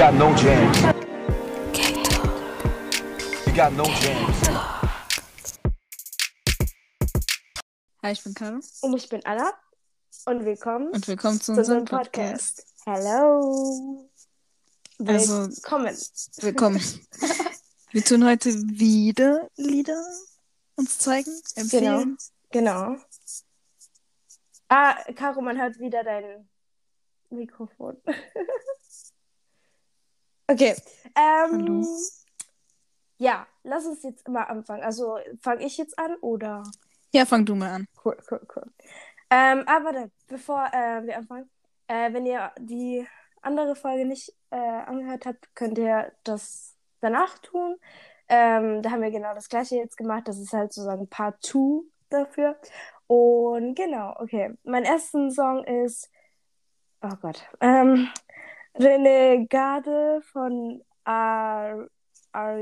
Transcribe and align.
got 0.00 0.14
no 0.14 0.34
jams. 0.34 0.78
You 3.46 3.52
got 3.54 3.70
no 3.74 3.84
jams. 3.84 4.48
Hi, 8.02 8.12
ich 8.12 8.24
bin 8.24 8.32
Caro 8.32 8.60
Und 8.80 8.96
ich 8.96 9.10
bin 9.10 9.20
Anna. 9.26 9.52
Und 10.24 10.46
willkommen 10.46 10.88
und 10.88 11.06
willkommen 11.06 11.38
zu 11.38 11.52
zu 11.52 11.58
unserem 11.60 11.84
Podcast. 11.84 12.64
Podcast. 12.86 13.02
Hello. 13.04 14.08
Also- 15.04 15.48
Willkommen. 15.50 15.94
Willkommen. 16.38 16.80
Wir 17.90 18.02
tun 18.02 18.24
heute 18.24 18.54
wieder 18.54 19.50
Lieder 19.56 20.02
uns 20.76 20.96
zeigen, 20.96 21.42
empfehlen. 21.56 22.16
Genau. 22.50 22.96
Ah, 24.68 24.94
Caro, 25.14 25.42
man 25.42 25.60
hört 25.60 25.78
wieder 25.78 26.02
dein 26.04 26.48
Mikrofon. 27.28 27.98
okay. 30.50 30.74
Ähm. 31.14 31.86
Ja, 33.18 33.46
lass 33.64 33.84
uns 33.84 34.02
jetzt 34.02 34.26
mal 34.28 34.44
anfangen. 34.44 34.82
Also, 34.82 35.18
fange 35.42 35.64
ich 35.64 35.76
jetzt 35.76 35.98
an 35.98 36.16
oder? 36.22 36.62
Ja, 37.12 37.26
fang 37.26 37.44
du 37.44 37.54
mal 37.54 37.70
an. 37.70 37.86
Cool, 38.02 38.16
cool, 38.30 38.40
cool. 38.56 38.64
Ähm, 39.30 39.62
aber 39.66 39.84
warte, 39.86 40.10
bevor 40.26 40.66
äh, 40.72 41.06
wir 41.06 41.18
anfangen, 41.18 41.50
äh, 41.86 42.12
wenn 42.12 42.24
ihr 42.24 42.50
die 42.58 43.06
andere 43.42 43.76
Folge 43.76 44.06
nicht 44.06 44.32
äh, 44.50 44.56
angehört 44.56 45.26
habt, 45.26 45.54
könnt 45.54 45.78
ihr 45.78 46.12
das 46.24 46.76
danach 47.00 47.38
tun. 47.38 47.76
Ähm, 48.28 48.80
da 48.80 48.90
haben 48.90 49.02
wir 49.02 49.10
genau 49.10 49.34
das 49.34 49.48
gleiche 49.48 49.76
jetzt 49.76 49.96
gemacht. 49.96 50.28
Das 50.28 50.38
ist 50.38 50.52
halt 50.52 50.72
sozusagen 50.72 51.08
Part 51.08 51.42
2 51.44 51.82
dafür. 52.10 52.56
Und 53.06 53.74
genau, 53.74 54.14
okay. 54.18 54.54
Mein 54.62 54.84
erster 54.84 55.30
Song 55.30 55.64
ist, 55.64 56.10
oh 57.02 57.16
Gott, 57.20 57.42
ähm, 57.60 58.08
Renegade 58.74 60.22
von 60.32 60.82
Ar 61.04 61.88
Ar 62.32 62.58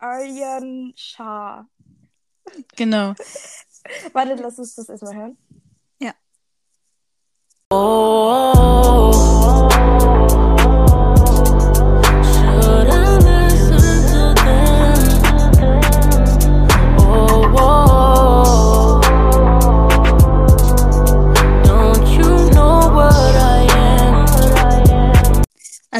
Aryan 0.00 0.92
Shah. 0.96 1.66
Genau. 2.76 3.14
Warte, 4.12 4.34
lass 4.34 4.58
uns 4.58 4.74
das 4.74 4.88
erstmal 4.88 5.14
hören. 5.14 5.38
Ja. 6.00 6.14
Should 7.72 9.19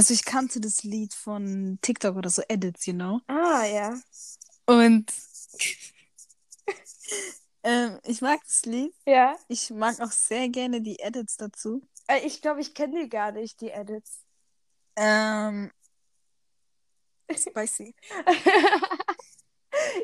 Also 0.01 0.15
ich 0.15 0.25
kannte 0.25 0.63
das 0.63 0.83
Lied 0.83 1.13
von 1.13 1.79
TikTok 1.83 2.17
oder 2.17 2.31
so, 2.31 2.41
Edits, 2.49 2.87
you 2.87 2.95
know. 2.95 3.21
Ah, 3.27 3.67
ja. 3.67 4.01
Und 4.65 5.13
ähm, 7.63 7.99
ich 8.05 8.23
mag 8.23 8.41
das 8.43 8.65
Lied. 8.65 8.95
Ja. 9.05 9.37
Ich 9.49 9.69
mag 9.69 10.01
auch 10.01 10.11
sehr 10.11 10.49
gerne 10.49 10.81
die 10.81 10.99
Edits 11.01 11.37
dazu. 11.37 11.83
Äh, 12.07 12.25
Ich 12.25 12.41
glaube, 12.41 12.63
ich 12.63 12.73
kenne 12.73 13.03
die 13.03 13.11
gar 13.11 13.33
nicht, 13.33 13.61
die 13.61 13.69
Edits. 13.69 14.23
Ähm, 14.97 15.71
spicy. 17.37 17.95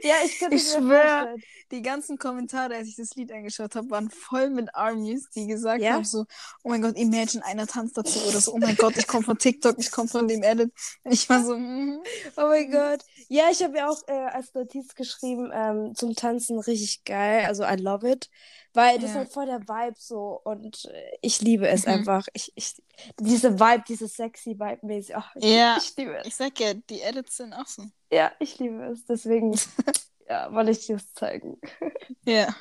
ja, 0.03 0.15
ich 0.25 0.39
kann 0.39 0.53
Ich 0.53 0.63
es 0.63 0.75
mir 0.75 0.81
schwör. 0.81 1.29
vorstellen. 1.29 1.43
Die 1.73 1.83
ganzen 1.83 2.19
Kommentare, 2.19 2.77
als 2.77 2.89
ich 2.89 2.97
das 2.97 3.15
Lied 3.17 3.33
angeschaut 3.33 3.75
habe, 3.75 3.91
waren 3.91 4.09
voll 4.11 4.51
mit 4.51 4.75
Armies, 4.75 5.29
die 5.31 5.47
gesagt 5.47 5.81
Ja? 5.83 5.95
haben 5.95 6.05
so, 6.05 6.25
oh 6.63 6.69
mein 6.69 6.83
Gott, 6.83 6.97
imagine 6.97 7.45
einer 7.45 7.67
tanzt 7.67 7.97
dazu 7.97 8.21
oder 8.29 8.41
so, 8.41 8.53
oh 8.55 8.59
mein 8.59 8.77
Gott, 8.77 8.97
ich 8.97 9.07
komme 9.09 9.25
von 9.25 9.37
TikTok, 9.39 9.77
ich 9.79 9.91
komme 9.91 10.09
von 10.09 10.29
dem 10.29 10.43
Edit. 10.45 10.73
Und 11.03 11.13
ich 11.13 11.29
war 11.29 11.43
so, 11.45 11.57
mhm. 11.57 12.01
Oh 12.37 12.47
mein 12.49 12.71
Gott. 12.71 13.05
Ja, 13.29 13.45
ich 13.51 13.63
habe 13.63 13.77
ja 13.79 13.89
auch 13.89 14.01
äh, 14.07 14.13
als 14.13 14.55
Notiz 14.55 14.95
geschrieben, 14.95 15.51
ähm, 15.53 15.95
zum 15.95 16.15
Tanzen 16.15 16.59
richtig 16.61 17.05
geil. 17.05 17.47
Also, 17.47 17.65
I 17.65 17.75
love 17.77 18.09
it. 18.09 18.31
Weil 18.77 18.97
das 18.99 19.05
Ja. 19.05 19.09
ist 19.11 19.17
halt 19.17 19.33
voll 19.33 19.47
der 19.47 19.61
Vibe 19.61 19.97
so 19.99 20.39
und 20.45 20.85
äh, 20.85 21.17
ich 21.23 21.41
liebe 21.41 21.67
es 21.67 21.87
Mhm. 21.87 21.93
einfach. 21.93 22.27
Ich, 22.35 22.53
ich, 22.55 22.75
diese 23.19 23.59
Vibe, 23.59 23.85
diese 23.89 24.07
sexy 24.07 24.51
Vibe 24.51 24.85
mäßig. 24.87 25.17
Ach, 25.17 25.35
ich, 25.35 25.45
Ja. 25.45 25.79
ich 25.79 25.97
liebe 25.97 26.15
es. 26.19 26.27
ich 26.27 26.37
sag 26.37 26.61
ja, 26.61 26.75
die 26.75 27.01
Edits 27.01 27.39
sind 27.39 27.55
auch 27.55 27.67
so. 27.67 27.85
Ja, 28.13 28.33
ich 28.39 28.59
liebe 28.59 28.85
es. 28.93 29.07
Deswegen, 29.07 29.53
ja, 30.29 30.53
wollte 30.53 30.73
ich 30.73 30.87
dir 30.87 30.97
das 30.97 31.13
zeigen. 31.15 31.59
Ja. 32.27 32.55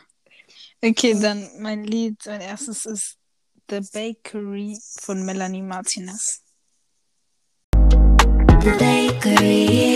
Okay, 0.83 1.19
dann 1.19 1.49
mein 1.59 1.83
Lied, 1.83 2.17
mein 2.25 2.39
erstes 2.41 2.85
ist 2.85 3.17
The 3.69 3.81
Bakery 3.91 4.79
von 5.01 5.25
Melanie 5.25 5.61
Martinez. 5.63 6.41
The 8.61 8.71
bakery, 8.79 9.95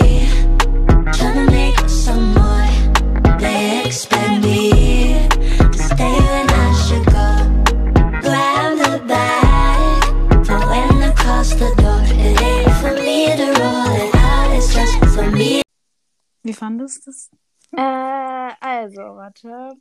trying 1.12 1.46
to 1.46 1.50
make 1.50 1.88
some 1.88 2.34
more. 2.34 3.38
They 3.38 3.82
expect 3.86 4.42
me 4.44 5.28
Wie 16.42 16.54
fandest 16.54 17.06
du 17.06 17.10
das? 17.10 17.30
Äh, 17.72 18.54
also, 18.60 19.00
warte. 19.00 19.72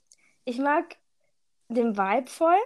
Ich 0.45 0.59
mag 0.59 0.95
den 1.67 1.97
Vibe 1.97 2.29
voll. 2.29 2.59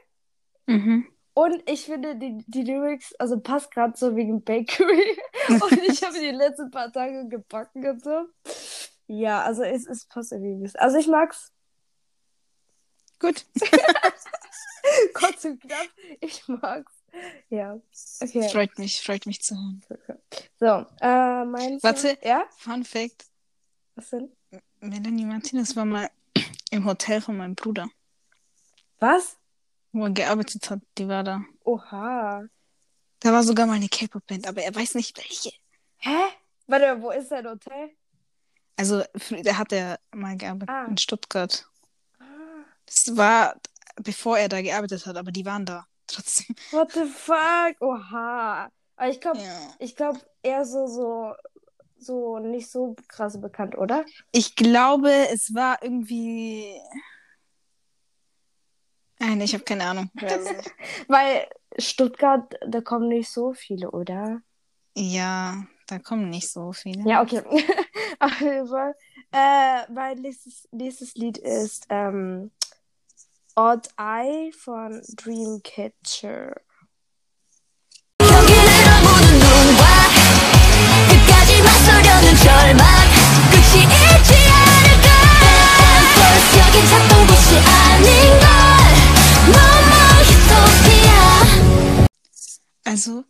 Mhm. 0.66 1.08
Und 1.34 1.64
ich 1.70 1.86
finde 1.86 2.16
die, 2.16 2.44
die 2.48 2.64
Lyrics, 2.64 3.16
also 3.16 3.40
passt 3.40 3.72
gerade 3.72 3.98
so 3.98 4.16
wegen 4.16 4.44
Bakery. 4.44 5.18
Und 5.50 5.84
ich 5.88 6.04
habe 6.04 6.20
die 6.20 6.32
letzten 6.32 6.70
paar 6.70 6.92
Tage 6.92 7.28
gebacken 7.28 7.88
und 7.88 8.04
so. 8.04 8.26
Ja, 9.08 9.42
also 9.42 9.64
es, 9.64 9.88
es 9.88 10.06
passt 10.06 10.32
irgendwie. 10.32 10.70
Also 10.78 10.98
ich 10.98 11.08
mag's 11.08 11.52
Gut. 13.24 13.46
kurz 15.14 15.46
und 15.46 15.62
knapp. 15.62 15.88
Ich 16.20 16.46
mag's. 16.48 16.92
Ja. 17.50 17.80
Okay. 18.22 18.50
Freut 18.50 18.78
mich, 18.78 19.02
freut 19.02 19.26
mich 19.26 19.42
zu 19.42 19.56
hören. 19.56 19.82
So, 20.60 20.86
äh, 21.00 21.46
mein 21.46 21.82
Warte. 21.82 22.18
Ja? 22.22 22.46
Fun 22.58 22.84
Fact: 22.84 23.26
Was 23.96 24.10
denn? 24.10 24.30
Melanie 24.82 25.26
Martinez 25.26 25.76
war 25.76 25.86
mal 25.86 26.10
im 26.72 26.86
Hotel 26.86 27.22
von 27.22 27.38
meinem 27.38 27.56
Bruder, 27.56 27.88
Was? 29.00 29.38
wo 29.94 30.04
er 30.06 30.12
gearbeitet 30.12 30.70
hat. 30.70 30.80
Die 30.98 31.08
war 31.08 31.24
da. 31.24 31.42
Oha. 31.64 32.44
Da 33.22 33.32
war 33.32 33.44
sogar 33.44 33.68
mal 33.68 33.76
eine 33.76 33.88
K-Pop-Band, 33.88 34.48
aber 34.48 34.64
er 34.64 34.76
weiß 34.76 34.96
nicht 34.96 35.18
welche. 35.18 35.52
Hä? 36.00 36.18
Warte, 36.68 37.02
wo 37.02 37.12
ist 37.12 37.30
dein 37.30 37.48
Hotel? 37.48 37.92
Also, 38.76 39.02
da 39.44 39.58
hat 39.58 39.72
er 39.72 40.00
mal 40.12 40.36
gearbeitet 40.36 40.70
Ah. 40.76 40.86
in 40.90 40.98
Stuttgart. 40.98 41.66
Ah, 42.84 42.86
Das 42.86 43.18
war, 43.18 43.56
bevor 44.02 44.38
er 44.38 44.50
da 44.50 44.62
gearbeitet 44.62 45.06
hat, 45.06 45.16
aber 45.18 45.32
die 45.32 45.46
waren 45.46 45.66
da 45.66 45.86
trotzdem. 46.08 46.56
What 46.72 46.92
the 46.94 47.06
fuck? 47.06 47.82
Oha. 47.82 48.70
Aber 48.96 49.10
ich 49.10 49.20
glaube, 49.20 49.40
Ja. 49.40 49.74
ich 49.80 49.96
glaube 49.96 50.20
eher 50.44 50.66
so, 50.66 50.86
so, 50.88 51.34
so 51.98 52.40
nicht 52.40 52.70
so 52.70 52.96
krass 53.08 53.40
bekannt, 53.42 53.78
oder? 53.78 54.06
Ich 54.32 54.56
glaube, 54.56 55.10
es 55.32 55.54
war 55.54 55.82
irgendwie. 55.82 56.80
Nein, 59.20 59.42
ich 59.42 59.54
habe 59.54 59.64
keine 59.64 59.86
Ahnung. 59.86 60.10
Weil 61.08 61.48
Stuttgart, 61.78 62.54
da 62.68 62.82
kommen 62.82 63.08
nicht 63.08 63.30
so 63.30 63.54
viele, 63.54 63.92
oder? 63.92 64.42
ja, 64.96 65.66
da 65.88 65.98
kommen 66.00 66.30
nicht 66.30 66.50
so 66.52 66.72
viele. 66.72 67.08
Ja, 67.10 67.22
okay. 67.24 67.42
Auf 68.20 68.40
jeden 68.42 68.68
Fall. 68.68 68.96
Äh, 69.32 69.92
mein 69.92 70.20
nächstes, 70.22 70.68
nächstes 70.72 71.16
Lied 71.16 71.38
ist 71.40 71.88
ähm, 71.90 72.52
Odd 73.56 73.88
Eye 73.98 74.52
von 74.52 75.04
Dreamcatcher. 75.16 76.60
Also, 92.86 93.24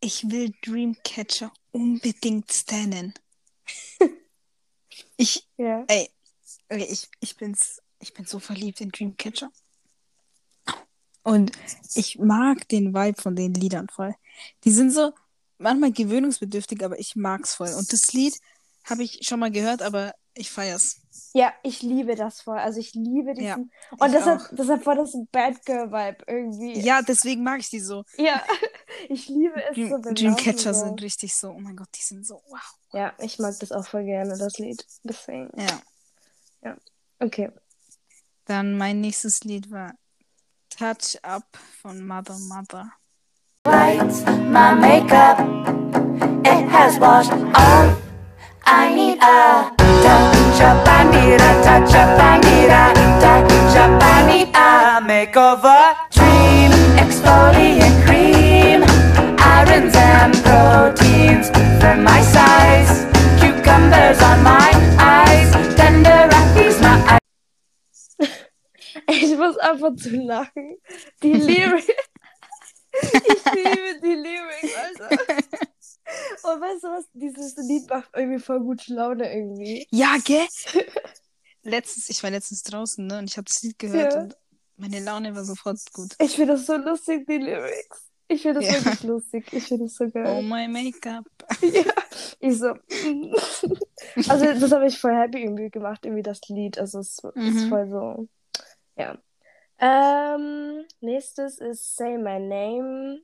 ich 0.00 0.30
will 0.30 0.52
Dreamcatcher 0.62 1.52
unbedingt 1.70 2.52
stannen. 2.52 3.14
ich, 5.16 5.48
ja. 5.56 5.84
ey, 5.86 6.10
ich, 6.70 7.08
ich 7.20 7.36
bin's 7.36 7.80
ich 8.00 8.14
bin 8.14 8.24
so 8.24 8.38
verliebt 8.38 8.80
in 8.80 8.90
Dreamcatcher. 8.90 9.50
Und 11.22 11.52
ich 11.94 12.18
mag 12.18 12.68
den 12.68 12.94
Vibe 12.94 13.20
von 13.20 13.36
den 13.36 13.52
Liedern 13.54 13.88
voll. 13.88 14.14
Die 14.64 14.70
sind 14.70 14.92
so 14.92 15.12
manchmal 15.58 15.92
gewöhnungsbedürftig, 15.92 16.82
aber 16.84 16.98
ich 16.98 17.16
mag's 17.16 17.54
voll. 17.54 17.72
Und 17.74 17.92
das 17.92 18.12
Lied 18.12 18.38
habe 18.84 19.02
ich 19.02 19.20
schon 19.22 19.40
mal 19.40 19.50
gehört, 19.50 19.82
aber 19.82 20.14
ich 20.34 20.50
feier's. 20.50 21.02
Ja, 21.34 21.52
ich 21.62 21.82
liebe 21.82 22.14
das 22.14 22.40
voll. 22.40 22.58
Also 22.58 22.80
ich 22.80 22.94
liebe 22.94 23.34
diesen. 23.34 23.70
Ja, 23.90 23.96
und 23.98 24.14
hat, 24.14 24.40
auch. 24.40 24.48
das 24.52 24.68
hat 24.68 24.84
voll 24.84 24.96
das 24.96 25.14
Bad 25.30 25.64
Girl 25.66 25.90
Vibe 25.90 26.24
irgendwie. 26.26 26.80
Ja, 26.80 27.02
deswegen 27.02 27.42
mag 27.42 27.60
ich 27.60 27.68
die 27.68 27.80
so. 27.80 28.04
Ja. 28.16 28.42
Ich 29.10 29.28
liebe 29.28 29.54
es 29.62 29.76
so 29.76 29.82
Dream, 29.82 30.02
beim 30.02 30.14
Dreamcatcher 30.14 30.74
so. 30.74 30.86
sind 30.86 31.02
richtig 31.02 31.34
so, 31.34 31.50
oh 31.50 31.58
mein 31.60 31.76
Gott, 31.76 31.88
die 31.94 32.02
sind 32.02 32.26
so, 32.26 32.42
wow. 32.48 32.60
Ja, 32.92 33.12
ich 33.18 33.38
mag 33.38 33.54
das 33.60 33.70
auch 33.70 33.86
voll 33.86 34.04
gerne, 34.04 34.36
das 34.36 34.58
Lied. 34.58 34.84
Deswegen. 35.04 35.50
Ja. 35.56 36.76
Okay. 37.20 37.50
Dann 38.48 38.78
mein 38.78 39.00
nächstes 39.02 39.44
Lied 39.44 39.70
war 39.70 39.92
Touch 40.70 41.18
Up 41.22 41.44
von 41.82 42.06
Mother 42.06 42.38
Mother. 42.48 42.90
lights, 43.66 44.24
my 44.24 44.72
makeup, 44.74 45.38
it 46.46 46.66
has 46.70 46.98
washed 46.98 47.32
off. 47.54 48.00
I 48.64 48.94
need 48.94 49.18
a 49.18 49.70
touch 49.76 50.60
up, 50.62 50.88
I 50.88 51.04
need 51.04 51.34
a 51.34 51.62
touch 51.62 51.94
up, 51.94 52.18
I 52.18 52.38
need 52.38 52.70
a 52.70 52.84
touch 53.20 53.76
up, 53.76 54.02
I 54.02 54.26
need 54.26 54.48
a 54.54 55.00
Makeover. 55.10 55.94
dream 56.10 56.72
exfoliant 56.96 57.96
cream, 58.06 58.82
irons 59.38 59.94
and 59.94 60.34
proteins 60.48 61.50
for 61.80 61.96
my 61.96 62.22
size, 62.22 63.04
cucumbers 63.40 64.20
on 64.22 64.42
my 64.42 64.70
eyes, 64.98 65.50
Ich 69.08 69.36
muss 69.36 69.56
einfach 69.58 69.94
zu 69.96 70.10
lachen. 70.16 70.76
Die 71.22 71.32
Lyrics. 71.32 71.86
ich 72.92 73.44
liebe 73.54 74.00
die 74.02 74.14
Lyrics, 74.14 74.76
Alter. 74.76 75.08
Und 76.42 76.60
weißt 76.60 76.82
du 76.84 76.88
was? 76.88 77.04
Dieses 77.12 77.56
Lied 77.56 77.88
macht 77.90 78.10
irgendwie 78.14 78.38
voll 78.38 78.60
gute 78.60 78.92
Laune 78.94 79.32
irgendwie. 79.34 79.86
Ja, 79.90 80.16
gell? 80.24 80.46
letztens, 81.62 82.08
ich 82.08 82.22
war 82.22 82.30
letztens 82.30 82.62
draußen, 82.62 83.06
ne, 83.06 83.18
und 83.18 83.30
ich 83.30 83.36
habe 83.36 83.44
das 83.46 83.62
Lied 83.62 83.78
gehört 83.78 84.14
Ja. 84.14 84.20
und 84.20 84.36
meine 84.76 85.00
Laune 85.00 85.34
war 85.34 85.44
sofort 85.44 85.78
gut. 85.92 86.14
Ich 86.18 86.36
finde 86.36 86.54
das 86.54 86.66
so 86.66 86.76
lustig, 86.76 87.26
die 87.26 87.38
Lyrics. 87.38 88.08
Ich 88.28 88.42
finde 88.42 88.60
das 88.60 88.68
Ja. 88.68 88.74
wirklich 88.84 89.02
lustig. 89.04 89.52
Ich 89.52 89.64
finde 89.64 89.84
das 89.84 89.94
so 89.94 90.04
Oh 90.04 90.10
geil. 90.10 90.42
my 90.42 90.68
Make-up. 90.68 91.24
Ja. 91.62 91.82
Ich 92.40 92.58
so. 92.58 92.74
mm. 92.74 93.34
also, 94.28 94.44
das 94.60 94.72
habe 94.72 94.86
ich 94.86 94.98
voll 94.98 95.14
happy 95.14 95.42
irgendwie 95.42 95.70
gemacht, 95.70 96.04
irgendwie 96.04 96.22
das 96.22 96.40
Lied. 96.48 96.78
Also, 96.78 97.00
es 97.00 97.18
ist 97.18 97.24
Mhm. 97.36 97.68
voll 97.68 97.88
so. 97.88 98.28
Ja. 98.98 99.16
Ähm, 99.80 100.84
nächstes 101.00 101.58
ist 101.58 101.96
Say 101.96 102.18
My 102.18 102.38
Name. 102.40 103.20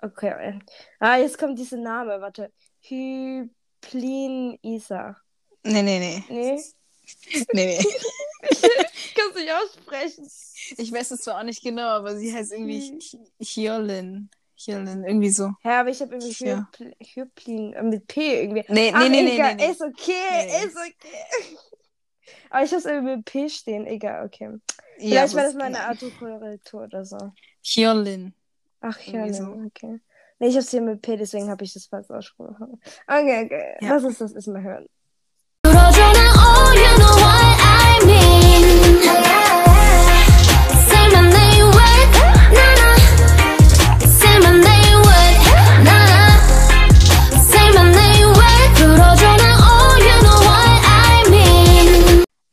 Okay. 0.00 0.58
Ah, 0.98 1.16
jetzt 1.16 1.38
kommt 1.38 1.58
dieser 1.58 1.76
Name. 1.76 2.20
Warte. 2.20 2.52
Hyplin 2.80 4.58
Isa. 4.62 5.16
Nee, 5.64 5.82
nee, 5.82 5.98
nee. 5.98 6.24
Nee? 6.28 6.62
nee, 7.52 7.66
nee. 7.66 7.84
Ich 8.40 9.14
kann 9.14 9.30
es 9.30 9.34
nicht 9.36 9.52
aussprechen. 9.52 10.30
Ich 10.76 10.92
weiß 10.92 11.10
es 11.10 11.22
zwar 11.22 11.38
auch 11.40 11.42
nicht 11.42 11.62
genau, 11.62 11.88
aber 11.88 12.16
sie 12.16 12.32
heißt 12.32 12.52
irgendwie. 12.52 12.98
Hy- 13.00 13.18
Hyolin. 13.40 14.30
Hyolin, 14.56 15.04
irgendwie 15.04 15.30
so. 15.30 15.50
Ja, 15.64 15.80
aber 15.80 15.90
ich 15.90 16.00
habe 16.00 16.14
irgendwie 16.14 16.44
Ja. 16.44 16.68
Hypl 16.78 16.94
Hyplin 17.14 17.72
äh, 17.72 17.82
mit 17.82 18.06
P 18.06 18.42
irgendwie. 18.42 18.64
Nee, 18.68 18.92
Ach, 18.94 19.00
nee, 19.02 19.08
nee, 19.08 19.22
nee, 19.22 19.34
egal. 19.34 19.54
nee, 19.56 19.66
nee. 19.66 19.72
Ist 19.72 19.80
okay, 19.82 20.46
Nee. 20.46 20.64
ist 20.66 20.76
okay. 20.76 21.56
Aber 22.50 22.64
ich 22.64 22.70
habe 22.70 22.78
es 22.78 22.84
irgendwie 22.86 23.16
mit 23.16 23.24
P 23.24 23.48
stehen. 23.48 23.86
Egal, 23.86 24.24
okay. 24.26 24.50
Ja, 24.98 25.26
Vielleicht 25.26 25.34
war 25.34 25.42
das 25.44 25.54
aber- 25.54 25.64
meine 25.64 25.90
Autokorrektur 25.90 26.82
oder 26.82 27.04
so. 27.04 27.18
Hyolin. 27.64 28.34
Ach 28.80 28.98
ja, 29.02 29.26
ne, 29.26 29.34
so. 29.34 29.44
okay. 29.66 30.00
Nee, 30.38 30.48
ich 30.48 30.56
hab's 30.56 30.70
hier 30.70 30.80
mit 30.82 31.02
P, 31.02 31.16
deswegen 31.16 31.50
habe 31.50 31.64
ich 31.64 31.74
das 31.74 31.86
falsch 31.86 32.08
ausgesprochen. 32.10 32.80
Okay, 33.06 33.44
okay. 33.44 33.76
Ja. 33.80 33.94
Lass 33.94 34.04
uns 34.04 34.18
das 34.18 34.32
erstmal 34.32 34.62
hören. 34.62 34.86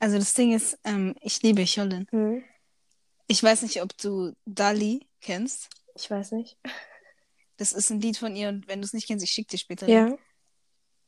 Also 0.05 0.19
das 0.19 0.33
Ding 0.33 0.53
ist, 0.53 0.77
ähm, 0.83 1.15
ich 1.19 1.41
liebe 1.41 1.63
Hyolin. 1.63 2.05
Hm? 2.11 2.43
Ich 3.25 3.41
weiß 3.41 3.63
nicht, 3.63 3.81
ob 3.81 3.97
du 3.97 4.35
Dali 4.45 5.07
kennst. 5.19 5.67
Ich 5.95 6.11
weiß 6.11 6.33
nicht. 6.33 6.59
Das 7.57 7.71
ist 7.71 7.89
ein 7.89 8.01
Lied 8.01 8.17
von 8.17 8.35
ihr 8.35 8.49
und 8.49 8.67
wenn 8.67 8.81
du 8.81 8.85
es 8.85 8.93
nicht 8.93 9.07
kennst, 9.07 9.25
ich 9.25 9.31
schicke 9.31 9.49
dir 9.49 9.57
später. 9.57 9.87
Ja. 9.89 10.09
den. 10.09 10.17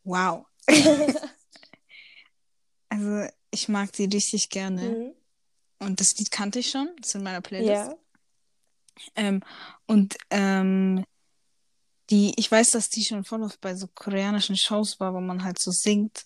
Wow. 0.03 0.47
Also 2.89 3.27
ich 3.51 3.67
mag 3.67 3.91
die 3.91 4.05
richtig 4.05 4.49
gerne. 4.49 4.81
Hm? 4.81 5.13
Und 5.79 5.99
das 5.99 6.17
Lied 6.17 6.31
kannte 6.31 6.59
ich 6.59 6.71
schon. 6.71 6.89
Das 6.99 7.09
ist 7.09 7.15
in 7.15 7.23
meiner 7.23 7.41
Playlist. 7.41 7.91
Ja. 7.91 7.97
Ähm, 9.15 9.41
und 9.85 10.17
ähm, 10.31 11.05
die, 12.09 12.33
ich 12.37 12.49
weiß, 12.49 12.71
dass 12.71 12.89
die 12.89 13.03
schon 13.03 13.25
voll 13.25 13.43
oft 13.43 13.59
bei 13.61 13.75
so 13.75 13.87
koreanischen 13.93 14.55
Shows 14.55 14.99
war, 14.99 15.13
wo 15.13 15.19
man 15.19 15.43
halt 15.43 15.59
so 15.59 15.69
singt. 15.69 16.25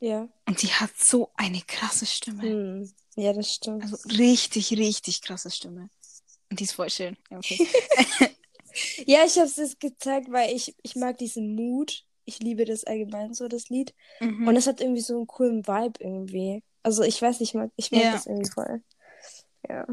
Ja. 0.00 0.28
Und 0.46 0.62
die 0.62 0.68
hat 0.68 0.96
so 0.96 1.30
eine 1.34 1.60
krasse 1.66 2.06
Stimme. 2.06 2.42
Hm. 2.42 2.92
Ja, 3.16 3.32
das 3.32 3.52
stimmt. 3.54 3.82
Also 3.82 3.96
richtig, 4.16 4.70
richtig 4.72 5.22
krasse 5.22 5.50
Stimme. 5.50 5.90
Und 6.50 6.60
die 6.60 6.64
ist 6.64 6.72
voll 6.72 6.90
schön. 6.90 7.16
Ja, 7.30 7.38
okay. 7.38 7.66
Ja, 9.06 9.24
ich 9.24 9.36
hab's 9.38 9.56
jetzt 9.56 9.80
gezeigt, 9.80 10.30
weil 10.30 10.54
ich, 10.54 10.76
ich 10.82 10.94
mag 10.94 11.18
diesen 11.18 11.56
Mut. 11.56 12.04
Ich 12.26 12.38
liebe 12.38 12.64
das 12.64 12.84
allgemein 12.84 13.34
so, 13.34 13.48
das 13.48 13.70
Lied. 13.70 13.92
Mhm. 14.20 14.46
Und 14.46 14.54
es 14.54 14.68
hat 14.68 14.80
irgendwie 14.80 15.00
so 15.00 15.16
einen 15.16 15.26
coolen 15.26 15.66
Vibe 15.66 15.94
irgendwie. 15.98 16.62
Also 16.84 17.02
ich 17.02 17.20
weiß 17.20 17.40
nicht, 17.40 17.50
ich 17.50 17.54
mag, 17.54 17.70
ich 17.74 17.90
mag 17.90 18.02
Ja. 18.02 18.12
das 18.12 18.26
irgendwie 18.26 18.50
voll. 18.50 18.82
Ja. 19.68 19.86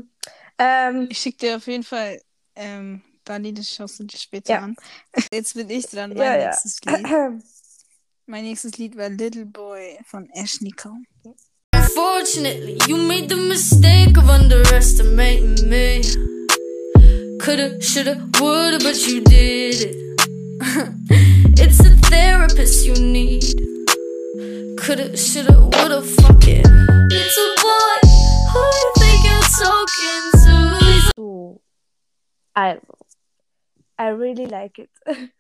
Ähm, 0.60 1.08
Ich 1.10 1.18
schicke 1.18 1.38
dir 1.38 1.56
auf 1.56 1.66
jeden 1.66 1.84
Fall 1.84 2.22
ähm, 2.56 3.02
Dali, 3.24 3.54
das 3.56 3.70
schaust 3.72 4.00
du 4.00 4.04
dir 4.04 4.18
später 4.18 4.54
Ja. 4.54 4.60
an. 4.62 4.76
Jetzt 5.32 5.56
bin 5.56 5.68
ich 5.70 5.88
dran, 5.88 6.12
mein 6.14 6.40
ja, 6.40 6.46
nächstes 6.48 6.80
Lied. 6.82 7.08
Mein 8.28 8.44
nächstes 8.44 8.80
Lied 8.80 8.98
war 8.98 9.10
Little 9.10 9.46
Boy 9.46 10.00
von 10.06 10.28
Ash 10.34 10.60
Nicole. 10.62 11.04
Unfortunately, 11.76 12.76
you 12.88 12.98
made 12.98 13.30
the 13.30 13.36
mistake 13.36 14.18
of 14.18 14.28
underestimating 14.28 15.70
me. 15.70 16.02
Coulda, 17.40 17.80
shoulda, 17.80 18.28
woulda, 18.40 18.80
but 18.80 18.98
you 19.08 19.22
did 19.22 19.80
it. 19.80 19.96
it's 21.60 21.80
a 21.82 21.96
therapist 22.10 22.88
you 22.88 22.96
need. 22.96 23.44
Coulda, 24.80 25.16
shoulda, 25.16 25.60
woulda, 25.60 26.02
fuck 26.02 26.48
it. 26.48 26.66
It's 27.12 27.38
a 27.38 27.48
boy 27.62 28.10
who 28.52 28.60
you 28.60 28.92
think 28.98 29.24
you're 29.24 29.50
talking 29.62 30.32
to. 30.32 31.12
So. 31.16 31.62
Also. 32.56 32.96
I 34.00 34.08
really 34.08 34.48
like 34.48 34.80
it. 34.80 34.90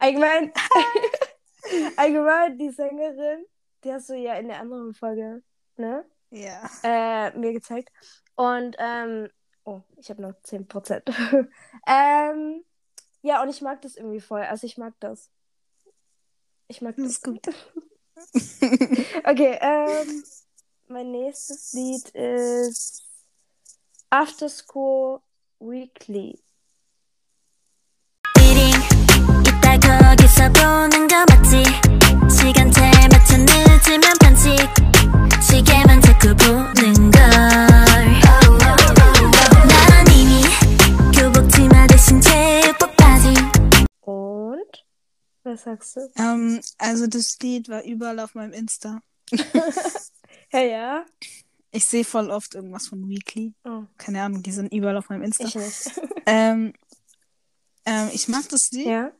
Allgemein, 0.00 0.52
allgemein 1.96 2.58
die 2.58 2.70
Sängerin, 2.70 3.44
die 3.84 3.92
hast 3.92 4.08
du 4.10 4.14
ja 4.14 4.34
in 4.34 4.48
der 4.48 4.60
anderen 4.60 4.94
Folge, 4.94 5.42
ne? 5.76 6.04
Ja. 6.30 6.68
Äh, 6.82 7.36
mir 7.38 7.52
gezeigt. 7.52 7.90
Und, 8.34 8.76
ähm, 8.78 9.28
oh, 9.64 9.82
ich 9.96 10.10
habe 10.10 10.22
noch 10.22 10.34
10%. 10.42 11.08
ähm, 11.86 12.64
ja, 13.22 13.42
und 13.42 13.48
ich 13.48 13.62
mag 13.62 13.80
das 13.82 13.96
irgendwie 13.96 14.20
voll. 14.20 14.42
Also 14.42 14.66
ich 14.66 14.76
mag 14.76 14.94
das. 15.00 15.30
Ich 16.68 16.82
mag 16.82 16.96
Das 16.96 17.20
das. 17.20 17.22
gut. 17.22 17.46
Okay, 19.24 19.58
ähm, 19.60 20.24
mein 20.88 21.10
nächstes 21.10 21.72
Lied 21.72 22.08
ist 22.10 23.02
After 24.10 24.48
School 24.48 25.20
Weekly. 25.58 26.43
거기서 29.83 30.51
보는 30.53 31.07
거 31.07 31.25
맞지 31.29 31.63
시간대 32.29 32.81
맞춰 33.11 33.37
늦으면 33.37 34.17
반칙 34.19 34.55
시계만 35.41 36.01
자꾸 36.01 36.35
보는 36.35 37.11
걸 37.11 37.19
난 39.67 40.07
이미 40.13 40.41
교복치마 41.15 41.87
대신 41.87 42.21
제복 42.21 42.95
바지 42.97 43.33
Und? 44.05 44.83
Was 45.45 45.63
sagst 45.63 45.95
du? 45.97 46.09
Ähm, 46.17 46.59
also 46.77 47.07
das 47.07 47.37
Lied 47.41 47.69
war 47.69 47.83
überall 47.83 48.19
auf 48.19 48.35
meinem 48.35 48.53
Insta. 48.53 49.01
Ja, 50.51 50.59
ja. 50.61 51.05
Ich 51.71 51.85
sehe 51.85 52.03
voll 52.03 52.31
oft 52.31 52.55
irgendwas 52.55 52.87
von 52.87 53.07
Weekly. 53.07 53.53
Oh, 53.63 53.83
Keine 53.97 54.23
Ahnung, 54.23 54.41
die 54.41 54.51
sind 54.51 54.73
überall 54.73 54.97
auf 54.97 55.09
meinem 55.09 55.23
Insta. 55.23 55.45
ich 55.45 55.55
nicht. 55.55 56.01
Ähm, 56.25 56.73
ähm, 57.85 58.09
ich 58.13 58.27
mag 58.27 58.47
das 58.49 58.69
Lied 58.71 58.87
ja? 58.87 59.11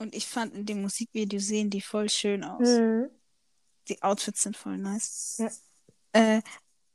und 0.00 0.14
ich 0.14 0.26
fand 0.26 0.54
in 0.54 0.66
dem 0.66 0.82
Musikvideo 0.82 1.38
sehen 1.38 1.70
die 1.70 1.80
voll 1.82 2.08
schön 2.08 2.42
aus. 2.42 2.66
Hm. 2.68 3.10
Die 3.88 4.02
Outfits 4.02 4.42
sind 4.42 4.56
voll 4.56 4.78
nice. 4.78 5.36
Ja. 5.38 5.50
Äh, 6.12 6.42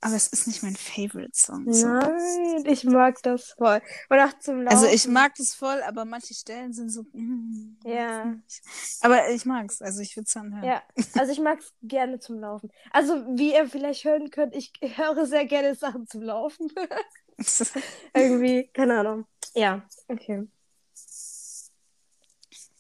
aber 0.02 0.16
es 0.16 0.28
ist 0.28 0.46
nicht 0.48 0.62
mein 0.62 0.76
Favorite 0.76 1.32
Song. 1.34 1.72
So. 1.72 1.88
Nein, 1.88 2.64
ich 2.66 2.84
mag 2.84 3.22
das 3.24 3.54
voll. 3.54 3.82
Und 4.10 4.20
auch 4.20 4.38
zum 4.40 4.62
Laufen. 4.62 4.76
Also 4.76 4.88
ich 4.88 5.08
mag 5.08 5.34
das 5.36 5.56
voll, 5.56 5.82
aber 5.84 6.06
manche 6.06 6.34
Stellen 6.34 6.74
sind 6.74 6.90
so. 6.90 7.04
mm, 7.14 7.78
Ja. 7.86 8.36
Aber 9.02 9.30
ich 9.30 9.46
mag's. 9.46 9.82
Also 9.82 10.02
ich 10.02 10.16
würde 10.16 10.26
es 10.28 10.36
anhören. 10.36 10.64
Ja, 10.64 10.84
also 11.18 11.32
ich 11.32 11.40
mag 11.40 11.60
es 11.60 11.74
gerne 11.82 12.20
zum 12.20 12.40
Laufen. 12.40 12.72
Also 12.92 13.16
wie 13.36 13.54
ihr 13.54 13.68
vielleicht 13.68 14.04
hören 14.04 14.30
könnt, 14.30 14.56
ich 14.56 14.74
höre 14.82 15.26
sehr 15.26 15.46
gerne 15.46 15.76
Sachen 15.76 16.08
zum 16.08 16.22
Laufen. 16.22 16.72
Irgendwie, 18.14 18.70
keine 18.74 19.00
Ahnung. 19.00 19.26
Ja, 19.56 19.88
okay. 20.08 20.48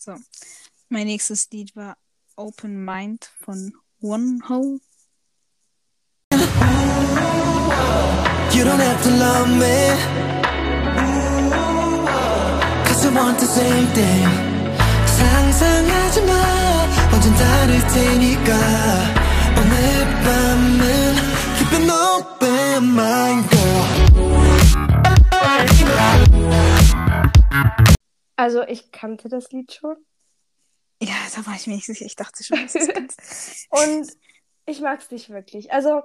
So. 0.05 0.15
Mein 0.89 1.07
nächstes 1.07 1.49
Lied 1.53 1.77
war 1.77 1.97
Open 2.37 2.85
Mind 2.85 3.31
von 3.45 3.73
One 4.01 4.41
Hole. 4.49 4.81
You 8.53 8.65
don't 8.65 8.81
have 8.81 9.03
to 9.05 9.11
love 9.11 9.49
me. 9.49 9.97
Cause 12.85 13.07
I 13.07 13.11
want 13.15 13.39
the 13.39 13.47
same 13.47 13.87
thing. 13.95 14.29
상상하지 15.07 16.21
마. 16.23 16.33
완전 17.13 17.35
다를 17.35 17.79
테니까. 17.89 18.53
오늘 19.57 20.05
밤은 20.25 21.15
keep 21.59 21.73
an 21.75 21.91
open 21.91 22.85
mind, 22.95 23.49
girl. 23.51 24.04
Also 28.38 28.62
ich 28.64 28.92
kannte 28.92 29.28
das 29.30 29.52
Lied 29.52 29.74
schon. 29.74 29.98
Ja, 31.02 31.16
da 31.36 31.46
war 31.46 31.56
ich 31.56 31.68
mir 31.68 31.76
nicht 31.76 31.86
sicher. 31.86 32.06
Ich 32.06 32.16
dachte 32.16 32.44
schon, 32.44 32.62
dass 32.62 32.78
du 32.78 32.80
es 32.80 32.88
kennst. 32.90 33.22
Und 33.70 34.10
ich 34.66 34.82
mag 34.82 35.00
es 35.00 35.12
nicht 35.12 35.30
wirklich. 35.30 35.72
Also, 35.72 36.02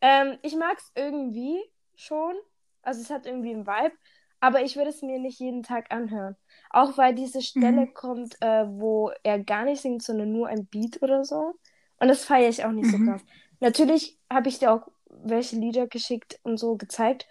ähm, 0.00 0.38
ich 0.42 0.56
mag 0.56 0.78
es 0.78 0.90
irgendwie 0.94 1.58
schon. 1.96 2.34
Also, 2.82 3.02
es 3.02 3.10
hat 3.10 3.26
irgendwie 3.26 3.50
einen 3.52 3.66
Vibe. 3.66 3.94
Aber 4.40 4.62
ich 4.62 4.76
würde 4.76 4.90
es 4.90 5.02
mir 5.02 5.18
nicht 5.18 5.40
jeden 5.40 5.64
Tag 5.64 5.90
anhören. 5.90 6.36
Auch 6.70 6.96
weil 6.96 7.12
diese 7.14 7.42
Stelle 7.42 7.88
Mhm. 7.88 7.94
kommt, 7.94 8.40
äh, 8.40 8.66
wo 8.68 9.10
er 9.24 9.42
gar 9.42 9.64
nicht 9.64 9.82
singt, 9.82 10.02
sondern 10.04 10.30
nur 10.32 10.46
ein 10.48 10.66
Beat 10.66 11.02
oder 11.02 11.24
so. 11.24 11.54
Und 11.98 12.06
das 12.08 12.24
feiere 12.24 12.48
ich 12.48 12.64
auch 12.64 12.70
nicht 12.70 12.88
so 12.88 12.98
Mhm. 12.98 13.04
krass. 13.04 13.24
Natürlich 13.58 14.20
habe 14.30 14.48
ich 14.48 14.60
dir 14.60 14.72
auch 14.72 14.86
welche 15.10 15.56
Lieder 15.56 15.88
geschickt 15.88 16.38
und 16.44 16.56
so 16.58 16.76
gezeigt, 16.76 17.26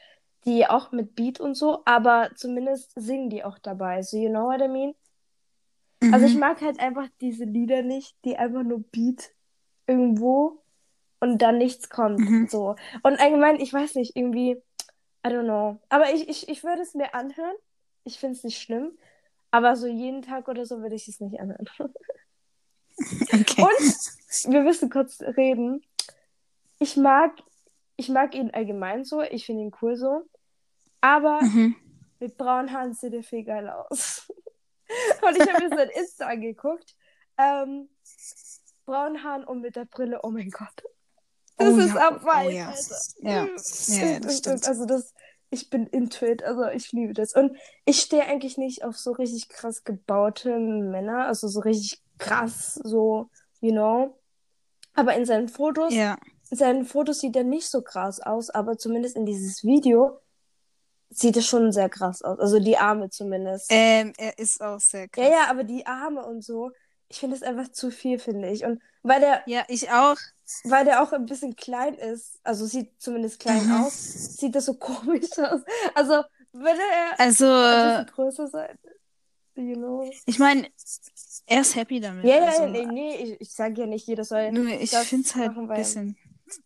die 0.48 0.68
auch 0.68 0.92
mit 0.94 1.16
Beat 1.16 1.40
und 1.42 1.56
so, 1.56 1.84
aber 1.86 2.32
zumindest 2.36 2.94
singen 2.96 3.30
die 3.30 3.44
auch 3.44 3.60
dabei. 3.60 4.02
So, 4.04 4.18
you 4.18 4.30
know 4.30 4.46
what 4.48 4.62
I 4.62 4.70
mean? 4.70 4.96
Also 6.12 6.26
ich 6.28 6.36
Mhm. 6.36 6.40
mag 6.40 6.62
halt 6.62 6.80
einfach 6.80 7.08
diese 7.22 7.46
Lieder 7.46 7.84
nicht, 7.84 8.16
die 8.26 8.38
einfach 8.38 8.64
nur 8.64 8.82
Beat 8.92 9.32
irgendwo 9.88 10.64
und 11.20 11.42
dann 11.42 11.58
nichts 11.60 11.90
kommt. 11.90 12.20
Mhm. 12.20 12.48
So. 12.50 12.76
Und 13.04 13.20
allgemein, 13.20 13.60
ich 13.60 13.74
weiß 13.74 13.96
nicht, 13.96 14.16
irgendwie, 14.16 14.52
I 15.26 15.30
don't 15.30 15.44
know. 15.46 15.80
Aber 15.90 16.14
ich, 16.14 16.30
ich, 16.30 16.50
ich 16.50 16.64
würde 16.64 16.82
es 16.84 16.94
mir 16.96 17.14
anhören. 17.16 17.56
Ich 18.06 18.20
finde 18.20 18.38
es 18.38 18.44
nicht 18.44 18.62
schlimm. 18.62 18.98
Aber 19.52 19.76
so 19.76 19.88
jeden 19.88 20.22
Tag 20.22 20.48
oder 20.50 20.66
so 20.66 20.82
würde 20.82 20.96
ich 20.96 21.08
es 21.08 21.20
nicht 21.20 21.40
anhören. 21.40 21.68
Okay. 23.32 23.62
Und 23.62 24.52
wir 24.54 24.62
müssen 24.62 24.90
kurz 24.90 25.22
reden. 25.22 25.84
Ich 26.80 26.98
mag, 26.98 27.32
ich 27.96 28.10
mag 28.10 28.34
ihn 28.36 28.52
allgemein 28.52 29.06
so. 29.06 29.22
Ich 29.22 29.46
finde 29.46 29.64
ihn 29.64 29.72
cool 29.82 29.96
so. 29.96 30.24
Aber 31.02 31.42
Mhm. 31.44 31.76
mit 32.20 32.38
braunen 32.38 32.72
Haaren 32.74 32.94
sieht 32.94 33.14
er 33.14 33.24
viel 33.24 33.44
geil 33.44 33.70
aus. 33.70 34.28
Und 35.22 35.36
ich 35.36 35.48
habe 35.54 35.68
mir 35.68 35.76
sein 35.76 35.90
Insta 35.90 36.28
angeguckt. 36.28 36.96
Ähm, 37.38 37.90
braunen 38.86 39.24
Haaren 39.24 39.44
und 39.44 39.62
mit 39.62 39.76
der 39.76 39.86
Brille, 39.86 40.22
oh 40.24 40.30
mein 40.32 40.50
Gott. 40.50 40.84
Das 41.58 41.74
Oh 41.74 41.78
ist 41.80 41.94
ja, 41.94 42.08
am 42.08 42.22
Vibe, 42.22 42.48
oh 42.48 42.50
ja. 42.50 42.74
Ja, 43.22 43.46
ja, 43.46 44.20
das 44.20 44.38
stimmt. 44.38 44.68
Also 44.68 44.86
das, 44.86 45.14
ich 45.50 45.70
bin 45.70 45.88
into 45.88 46.26
it, 46.26 46.42
also 46.44 46.66
ich 46.68 46.92
liebe 46.94 47.14
das. 47.14 47.34
Und 47.36 47.58
ich 47.86 48.00
stehe 48.00 48.24
eigentlich 48.26 48.58
nicht 48.58 48.84
auf 48.86 48.98
so 48.98 49.12
richtig 49.12 49.50
krass 49.50 49.84
gebaute 49.84 50.58
Männer, 50.58 51.26
also 51.28 51.48
so 51.48 51.60
richtig 51.60 52.02
krass, 52.18 52.76
so, 52.76 53.30
you 53.60 53.72
know. 53.72 54.18
Aber 54.94 55.16
in 55.16 55.26
seinen 55.26 55.50
Fotos, 55.50 55.94
Ja. 55.94 56.18
in 56.50 56.58
seinen 56.58 56.86
Fotos 56.86 57.20
sieht 57.20 57.36
er 57.36 57.44
nicht 57.44 57.68
so 57.70 57.82
krass 57.82 58.20
aus, 58.22 58.50
aber 58.50 58.78
zumindest 58.78 59.16
in 59.16 59.26
dieses 59.26 59.64
Video 59.64 60.22
sieht 61.10 61.38
es 61.38 61.48
schon 61.48 61.72
sehr 61.72 61.90
krass 61.90 62.22
aus. 62.22 62.40
Also 62.40 62.60
die 62.60 62.78
Arme 62.78 63.10
zumindest. 63.10 63.68
Ähm, 63.70 64.14
er 64.18 64.38
ist 64.38 64.62
auch 64.62 64.80
sehr 64.80 65.08
krass. 65.08 65.24
Ja, 65.26 65.32
ja, 65.32 65.50
aber 65.50 65.64
die 65.64 65.86
Arme 65.86 66.26
und 66.26 66.44
so, 66.44 66.72
ich 67.10 67.20
finde 67.20 67.36
es 67.36 67.44
einfach 67.44 67.70
zu 67.72 67.92
viel, 67.92 68.20
finde 68.20 68.50
ich. 68.50 68.66
Und 68.66 68.82
weil 69.04 69.22
der, 69.22 69.42
Ja, 69.46 69.64
ich 69.68 69.90
auch. 69.92 70.18
weil 70.66 70.86
der 70.86 71.02
auch 71.02 71.14
ein 71.14 71.26
bisschen 71.26 71.56
klein 71.56 71.94
ist, 71.96 72.40
also 72.44 72.66
sieht 72.66 73.02
zumindest 73.02 73.40
klein 73.40 73.66
Mhm. 73.68 73.74
aus, 73.84 74.38
sieht 74.38 74.56
das 74.56 74.66
so 74.66 74.74
komisch 74.80 75.30
aus. 75.38 75.62
Also, 75.96 76.24
würde 76.52 76.80
er 76.80 77.20
Also, 77.20 77.46
ein 77.46 77.90
bisschen 78.06 78.16
größer 78.16 78.48
sein, 78.48 78.78
you 79.56 79.76
know. 79.76 80.12
ich 80.26 80.40
meine, 80.40 80.68
er 81.46 81.62
ist 81.62 81.76
happy 81.76 82.00
damit. 82.00 82.26
Ja, 82.26 82.36
ja, 82.38 82.46
also, 82.48 82.64
ja, 82.64 82.70
nee, 82.70 82.86
nee, 82.86 83.16
ich, 83.16 83.42
ich 83.42 83.54
sage 83.54 83.82
ja 83.82 83.88
nicht, 83.88 84.08
jeder 84.08 84.26
soll. 84.26 84.52
Nur 84.52 84.68
ich 84.68 84.92
finde 84.92 85.28
es 85.28 85.36
halt 85.36 85.56
ein 85.58 85.68
bisschen 85.68 86.18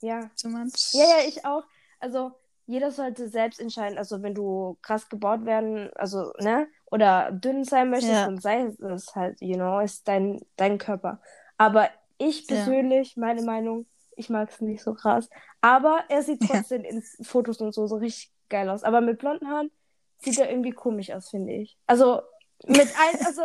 Ja. 0.02 0.30
too 0.42 0.50
much. 0.50 0.94
Ja, 0.94 1.04
ja, 1.06 1.28
ich 1.28 1.46
auch. 1.46 1.64
Also, 2.00 2.32
jeder 2.72 2.92
sollte 2.92 3.28
selbst 3.28 3.60
entscheiden. 3.60 3.98
Also, 3.98 4.22
wenn 4.24 4.34
du 4.34 4.78
krass 4.82 5.10
gebaut 5.10 5.46
werden, 5.46 5.90
also, 5.96 6.32
ne, 6.40 6.68
oder 6.90 7.32
dünn 7.32 7.64
sein 7.64 7.90
möchtest, 7.90 8.12
Ja. 8.12 8.26
dann 8.26 8.38
sei 8.40 8.62
es 8.94 9.16
halt, 9.16 9.42
you 9.42 9.56
know, 9.56 9.80
ist 9.80 10.08
dein, 10.08 10.40
dein 10.56 10.78
Körper. 10.78 11.22
Aber 11.58 11.90
ich 12.18 12.48
Ja. 12.48 12.56
persönlich, 12.56 13.18
meine 13.18 13.42
Meinung, 13.42 13.86
ich 14.16 14.30
mag 14.30 14.50
es 14.50 14.62
nicht 14.62 14.84
so 14.84 14.94
krass. 14.94 15.30
Aber 15.62 16.04
er 16.10 16.22
sieht 16.22 16.42
Ja. 16.42 16.48
trotzdem 16.48 16.84
in 16.84 17.02
Fotos 17.24 17.60
und 17.62 17.74
so, 17.74 17.88
so 17.88 17.96
richtig 17.98 18.32
geil 18.50 18.70
aus. 18.70 18.84
Aber 18.84 19.02
mit 19.02 19.20
blonden 19.20 19.48
Haaren 19.50 19.72
sieht 20.20 20.38
er 20.40 20.50
irgendwie 20.50 20.72
komisch 20.72 21.12
aus, 21.12 21.30
finde 21.30 21.54
ich. 21.54 21.78
Also, 21.88 22.22
mit 22.68 22.88
ein, 22.88 23.16
also, 23.26 23.42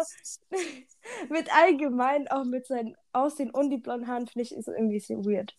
mit 1.30 1.52
allgemein, 1.54 2.28
auch 2.28 2.44
mit 2.44 2.66
seinem 2.66 2.94
Aussehen 3.12 3.50
und 3.50 3.70
die 3.70 3.78
blonden 3.78 4.06
Haaren, 4.06 4.26
finde 4.26 4.42
ich, 4.44 4.54
ist 4.54 4.68
irgendwie 4.68 4.96
ein 4.96 4.98
bisschen 4.98 5.24
weird. 5.24 5.54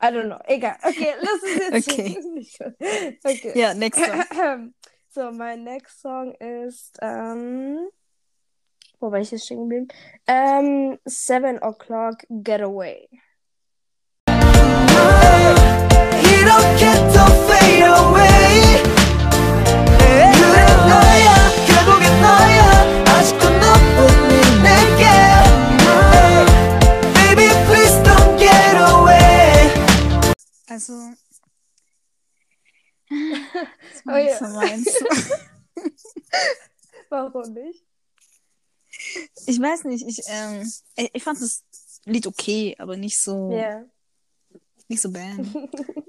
I 0.00 0.10
don't 0.12 0.28
know. 0.28 0.40
Egal. 0.46 0.76
Okay, 0.84 1.14
lass 1.20 1.42
es 1.42 1.56
jetzt 1.56 1.88
okay. 1.88 3.16
Okay. 3.24 3.58
Ja, 3.58 3.74
next 3.74 4.04
song. 4.04 4.72
so, 5.10 5.32
mein 5.32 5.64
next 5.64 6.00
song 6.00 6.34
ist, 6.34 6.98
ähm, 7.02 7.88
wo 9.00 9.10
war 9.10 9.18
ich 9.18 9.30
jetzt 9.32 9.46
stehen 9.46 9.68
geblieben? 9.68 9.88
Ähm, 10.26 10.98
Seven 11.04 11.58
O'Clock 11.62 12.24
Getaway. 12.28 13.08
He 16.20 16.44
don't 16.44 16.78
get 16.78 17.12
to 17.12 17.24
fade 17.46 17.82
away. 17.82 18.67
Also. 30.78 30.92
Das 33.10 34.02
Oh 34.06 34.10
war 34.10 34.18
nicht 34.22 34.30
ja. 34.30 34.38
so 34.38 34.44
meins. 34.54 34.86
Warum 37.08 37.52
nicht? 37.52 37.84
Ich 39.46 39.60
weiß 39.60 39.84
nicht, 39.84 40.06
ich, 40.06 40.20
ähm, 40.28 40.70
ich, 40.94 41.10
ich 41.14 41.24
fand 41.24 41.40
das 41.40 41.64
Lied 42.04 42.28
okay, 42.28 42.76
aber 42.78 42.96
nicht 42.96 43.20
so, 43.20 43.50
Ja. 43.50 43.84
nicht 44.86 45.02
so 45.02 45.10
bam. 45.10 45.68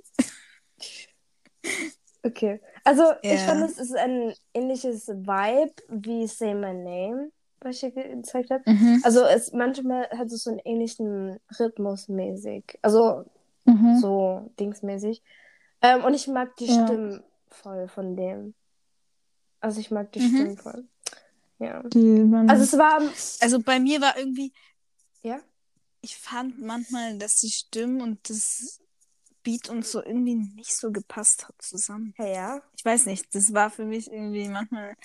Okay. 2.22 2.60
Also, 2.84 3.04
ich 3.22 3.32
Ja. 3.32 3.38
fand, 3.38 3.64
es 3.64 3.78
ist 3.78 3.96
ein 3.96 4.34
ähnliches 4.54 5.08
Vibe 5.08 5.74
wie 5.88 6.28
Say 6.28 6.54
My 6.54 6.74
Name, 6.74 7.32
was 7.62 7.82
ich 7.82 7.94
dir 7.94 8.10
gezeigt 8.10 8.50
habe. 8.52 8.70
Mhm. 8.70 9.02
Also, 9.06 9.24
es 9.24 9.54
manchmal 9.54 10.10
hat 10.10 10.28
es 10.28 10.44
so 10.44 10.50
einen 10.50 10.60
ähnlichen 10.66 11.40
Rhythmus 11.58 12.10
mäßig. 12.10 12.78
Also, 12.82 13.24
Mhm. 13.70 14.00
so 14.00 14.52
dingsmäßig. 14.60 15.22
Ähm, 15.82 16.04
und 16.04 16.14
ich 16.14 16.28
mag 16.28 16.56
die 16.58 16.66
Ja. 16.68 16.86
Stimmen 16.86 17.24
voll 17.50 17.88
von 17.88 18.16
dem. 18.16 18.54
Also, 19.62 19.80
ich 19.80 19.92
mag 19.92 20.12
die 20.12 20.20
Mhm. 20.20 20.28
Stimmen 20.36 20.58
voll. 20.58 20.86
Ja. 21.60 21.84
Die 21.84 21.98
man, 22.24 22.50
Also, 22.50 22.64
also, 22.64 22.76
es 22.76 22.80
war. 22.80 23.02
also 23.42 23.60
bei 23.60 23.80
mir 23.80 24.00
war 24.02 24.18
irgendwie, 24.18 24.54
Ja? 25.24 25.40
ich 26.02 26.18
fand 26.18 26.62
manchmal, 26.62 27.18
dass 27.18 27.36
die 27.42 27.50
Stimmen 27.50 28.02
und 28.02 28.30
das 28.30 28.80
Beat 29.44 29.70
und 29.70 29.86
so 29.86 30.04
irgendwie 30.04 30.36
nicht 30.36 30.76
so 30.76 30.92
gepasst 30.92 31.48
hat 31.48 31.56
zusammen. 31.62 32.14
Hey, 32.18 32.36
ja. 32.36 32.62
Ich 32.78 32.84
weiß 32.84 33.06
nicht, 33.06 33.34
das 33.34 33.54
war 33.54 33.70
für 33.70 33.86
mich 33.86 34.12
irgendwie 34.12 34.48
manchmal 34.50 34.96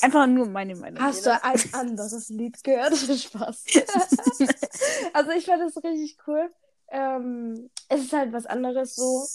einfach 0.00 0.26
nur 0.26 0.46
meine 0.46 0.74
Meinung. 0.74 1.02
Hast 1.02 1.24
jeder. 1.26 1.36
du 1.36 1.44
ein 1.44 1.74
anderes 1.74 2.28
Lied 2.30 2.62
gehört? 2.64 2.94
Spaß. 2.96 3.64
also 5.12 5.30
ich 5.32 5.44
fand 5.46 5.62
das 5.62 5.82
richtig 5.84 6.16
cool. 6.26 6.50
Ähm, 6.94 7.70
es 7.88 8.02
ist 8.02 8.12
halt 8.12 8.32
was 8.32 8.46
anderes 8.46 8.94
so, 8.94 9.26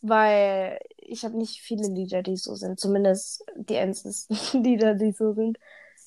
weil 0.00 0.78
ich 0.96 1.22
habe 1.24 1.36
nicht 1.36 1.60
viele 1.60 1.86
Lieder, 1.86 2.22
die 2.22 2.36
so 2.38 2.54
sind. 2.54 2.80
Zumindest 2.80 3.44
die 3.56 3.76
einzigen 3.76 4.14
Lieder, 4.64 4.94
die 4.94 5.12
so 5.12 5.34
sind. 5.34 5.58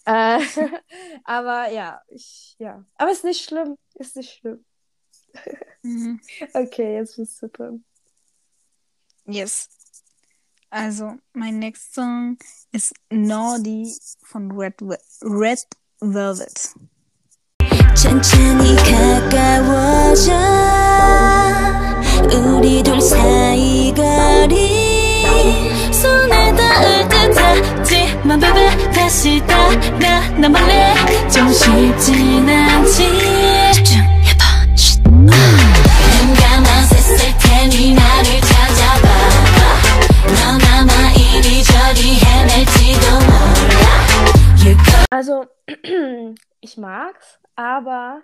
Äh, 0.06 0.40
aber 1.24 1.70
ja, 1.70 2.02
ich, 2.08 2.56
ja. 2.58 2.84
Aber 2.96 3.12
ist 3.12 3.24
nicht 3.24 3.44
schlimm. 3.44 3.78
Ist 3.94 4.16
nicht 4.16 4.40
schlimm. 4.40 4.66
Mhm. 5.84 6.20
Okay, 6.54 6.96
jetzt 6.96 7.16
bist 7.18 7.40
du 7.44 7.48
dran. 7.50 7.86
Yes. 9.26 9.70
Also, 10.70 11.16
mein 11.34 11.60
next 11.60 11.94
Song 11.94 12.38
ist 12.72 12.94
Naughty 13.10 13.94
von 14.24 14.52
Red, 14.52 14.82
Ve- 14.82 14.98
Red 15.22 15.66
Velvet. 16.00 16.74
천천히 17.98 18.76
가까워져. 18.76 20.32
우리 22.32 22.84
둘 22.84 23.02
사이 23.02 23.92
거리. 23.96 25.26
손에 25.92 26.56
닿을 26.56 27.10
듯 27.10 27.38
하지만 27.38 28.40
baby 28.40 28.94
다시 28.94 29.42
따라 29.48 30.20
나 30.38 30.48
몰래 30.48 30.94
좀 31.34 31.52
쉽진 31.52 32.48
않지. 32.48 33.58
Also, 45.10 45.46
ich 46.60 46.78
mag's, 46.78 47.40
aber 47.56 48.22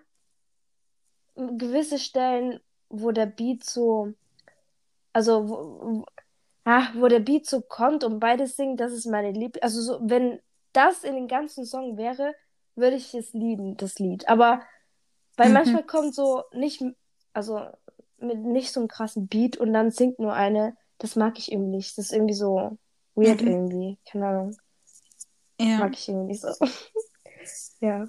gewisse 1.35 1.99
Stellen, 1.99 2.59
wo 2.89 3.11
der 3.11 3.25
Beat 3.25 3.63
so, 3.63 4.13
also 5.13 5.49
wo, 5.49 6.05
ah, 6.65 6.87
wo 6.95 7.07
der 7.07 7.19
Beat 7.19 7.45
so 7.45 7.61
kommt 7.61 8.03
und 8.03 8.19
beides 8.19 8.55
singt, 8.55 8.79
das 8.79 8.91
ist 8.91 9.05
meine 9.05 9.31
Lieb. 9.31 9.57
Also 9.61 9.81
so, 9.81 9.99
wenn 10.01 10.39
das 10.73 11.03
in 11.03 11.15
den 11.15 11.27
ganzen 11.27 11.65
Song 11.65 11.97
wäre, 11.97 12.33
würde 12.75 12.95
ich 12.95 13.13
es 13.13 13.33
lieben, 13.33 13.77
das 13.77 13.99
Lied. 13.99 14.27
Aber 14.27 14.61
weil 15.37 15.47
Mhm. 15.49 15.53
manchmal 15.55 15.83
kommt 15.83 16.13
so 16.13 16.43
nicht, 16.53 16.83
also 17.33 17.61
mit 18.17 18.37
nicht 18.39 18.71
so 18.71 18.79
einem 18.79 18.87
krassen 18.87 19.27
Beat 19.27 19.57
und 19.57 19.73
dann 19.73 19.91
singt 19.91 20.19
nur 20.19 20.33
eine, 20.33 20.77
das 20.99 21.15
mag 21.15 21.37
ich 21.39 21.51
irgendwie 21.51 21.77
nicht. 21.77 21.97
Das 21.97 22.05
ist 22.05 22.13
irgendwie 22.13 22.33
so 22.35 22.77
weird 23.15 23.41
Mhm. 23.41 23.47
irgendwie. 23.47 23.97
Keine 24.09 24.27
Ahnung. 24.27 24.57
Ja. 25.59 25.79
Mag 25.79 25.93
ich 25.93 26.07
irgendwie 26.07 26.27
nicht 26.27 26.41
so. 26.41 26.49
ja. 27.79 28.07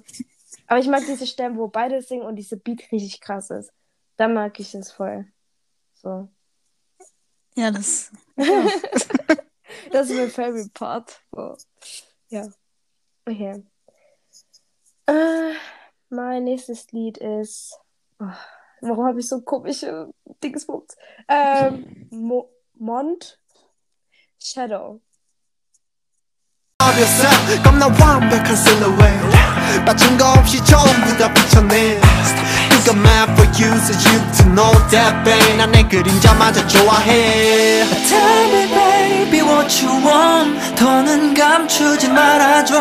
Aber 0.67 0.79
ich 0.79 0.87
mag 0.87 1.03
diese 1.05 1.27
Stellen, 1.27 1.57
wo 1.57 1.67
beide 1.67 2.01
singen 2.01 2.25
und 2.25 2.35
diese 2.35 2.57
Beat 2.57 2.91
richtig 2.91 3.21
krass 3.21 3.49
ist. 3.49 3.71
Da 4.17 4.27
mag 4.27 4.59
ich 4.59 4.73
es 4.73 4.91
voll. 4.91 5.25
So. 5.95 6.29
Ja, 7.55 7.71
das. 7.71 8.11
Das 9.91 10.09
ist 10.09 10.17
mein 10.17 10.29
favorite 10.29 10.69
part. 10.73 11.21
So. 11.31 11.55
Ja. 12.29 12.47
Okay. 13.25 13.63
Äh, 15.05 15.53
mein 16.09 16.43
nächstes 16.43 16.91
Lied 16.91 17.17
ist. 17.17 17.77
Oh, 18.19 18.25
warum 18.81 19.05
habe 19.05 19.19
ich 19.19 19.27
so 19.27 19.41
komische 19.41 20.11
Dingsbums? 20.43 20.95
Ähm, 21.27 22.07
Mo 22.11 22.51
Mont 22.73 23.39
Shadow. 24.39 25.01
어렸어 26.78 27.62
겁나 27.62 27.86
완벽한 27.86 28.52
silhouette 28.52 29.84
빠진 29.84 30.16
거 30.18 30.32
없이 30.32 30.62
전부 30.64 31.16
다 31.18 31.32
비춰내 31.32 32.00
이거 32.80 32.92
mad 32.92 33.30
for 33.32 33.46
you 33.60 33.70
so 33.78 33.92
you 33.92 34.18
to 34.36 34.44
know 34.54 34.72
that 34.90 35.14
babe 35.24 35.56
난내 35.56 35.88
그림자마저 35.88 36.66
좋아해 36.66 37.84
Tell 38.08 38.44
me 38.52 38.66
baby 38.74 39.40
what 39.42 39.84
you 39.84 39.92
want 40.04 40.74
더는 40.76 41.34
감추지 41.34 42.08
말아줘 42.08 42.74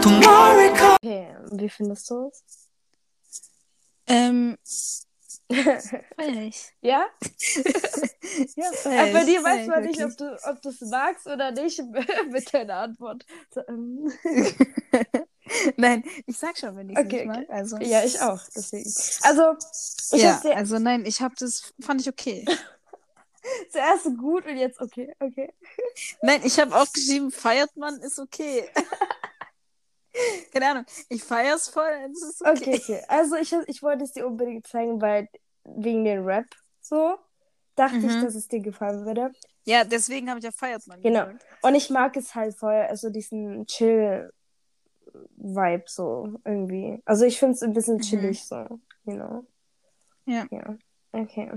Don't 0.00 0.26
worry 0.26 0.74
come 0.76 0.96
Okay, 1.02 1.28
wie 1.52 1.68
findest 1.68 2.08
du 2.08 2.28
es? 2.28 2.42
Ähm. 4.08 4.56
Ich. 5.49 6.73
Ja? 6.81 7.05
Ja, 8.55 8.69
Aber 8.83 9.11
bei 9.13 9.23
dir 9.23 9.43
weiß 9.43 9.67
man 9.67 9.83
nicht, 9.83 10.03
ob 10.03 10.15
du 10.17 10.37
ob 10.47 10.61
du 10.61 10.69
es 10.69 10.81
magst 10.81 11.25
oder 11.27 11.51
nicht 11.51 11.81
mit 12.31 12.53
deiner 12.53 12.75
Antwort. 12.75 13.25
Ähm, 13.67 14.11
Nein, 15.77 16.03
ich 16.25 16.37
sag 16.37 16.57
schon, 16.57 16.75
wenn 16.75 16.89
ich 16.89 16.99
es 16.99 17.05
Okay, 17.05 17.25
nicht 17.25 17.25
mag. 17.25 17.37
okay. 17.43 17.47
Also, 17.49 17.77
ja, 17.77 18.03
ich 18.03 18.19
auch, 18.21 18.41
deswegen. 18.55 18.93
Also, 19.21 19.55
ich 20.11 20.21
ja, 20.21 20.39
dir 20.43 20.55
also 20.57 20.77
nein, 20.77 21.05
ich 21.05 21.21
hab 21.21 21.35
das, 21.37 21.73
fand 21.79 22.01
ich 22.01 22.09
okay. 22.09 22.45
zuerst 23.71 24.05
gut 24.17 24.45
und 24.45 24.57
jetzt 24.57 24.81
okay, 24.81 25.15
okay. 25.19 25.53
Nein, 26.21 26.41
ich 26.43 26.59
habe 26.59 26.75
auch 26.75 26.91
geschrieben, 26.91 27.31
feiert 27.31 27.75
man, 27.77 27.99
ist 28.01 28.19
okay. 28.19 28.69
Keine 30.53 30.69
Ahnung, 30.71 30.85
ich 31.09 31.23
feier's 31.23 31.67
voll, 31.69 31.91
es 32.11 32.21
ist 32.23 32.41
okay. 32.41 32.75
Okay, 32.75 32.75
okay. 32.75 33.01
Also, 33.07 33.35
ich, 33.35 33.53
ich 33.67 33.83
wollte 33.83 34.03
es 34.03 34.13
dir 34.13 34.25
unbedingt 34.27 34.65
zeigen, 34.67 35.01
weil 35.01 35.27
wegen 35.65 36.03
den 36.05 36.23
Rap 36.23 36.45
so 36.81 37.17
dachte 37.75 37.97
ich, 37.97 38.03
Mhm. 38.15 38.21
dass 38.21 38.35
es 38.35 38.47
dir 38.47 38.59
gefallen 38.61 39.05
würde. 39.05 39.31
Ja, 39.65 39.83
deswegen 39.83 40.29
habe 40.29 40.39
ich 40.39 40.45
ja 40.45 40.51
feiert 40.51 40.85
man 40.87 41.01
Genau. 41.01 41.25
gesagt. 41.25 41.45
Und 41.61 41.75
ich 41.75 41.89
mag 41.89 42.15
es 42.17 42.33
halt 42.33 42.57
voll, 42.57 42.73
also 42.73 43.09
diesen 43.09 43.65
Chill-Vibe 43.67 45.83
so 45.87 46.39
irgendwie. 46.45 47.01
Also, 47.05 47.25
ich 47.25 47.37
finde 47.37 47.55
es 47.55 47.61
ein 47.61 47.73
bisschen 47.73 47.97
Mhm. 47.97 48.01
chillig 48.01 48.43
so, 48.45 48.79
you 49.05 49.13
know. 49.15 49.45
Ja. 50.25 50.45
Ja. 50.51 50.77
Okay. 51.11 51.51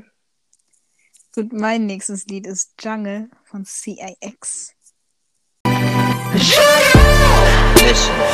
Gut, 1.34 1.52
mein 1.52 1.86
nächstes 1.86 2.26
Lied 2.26 2.46
ist 2.46 2.74
Jungle 2.82 3.30
von 3.44 3.64
CIX. 3.64 4.74
Yaşa. 7.90 8.30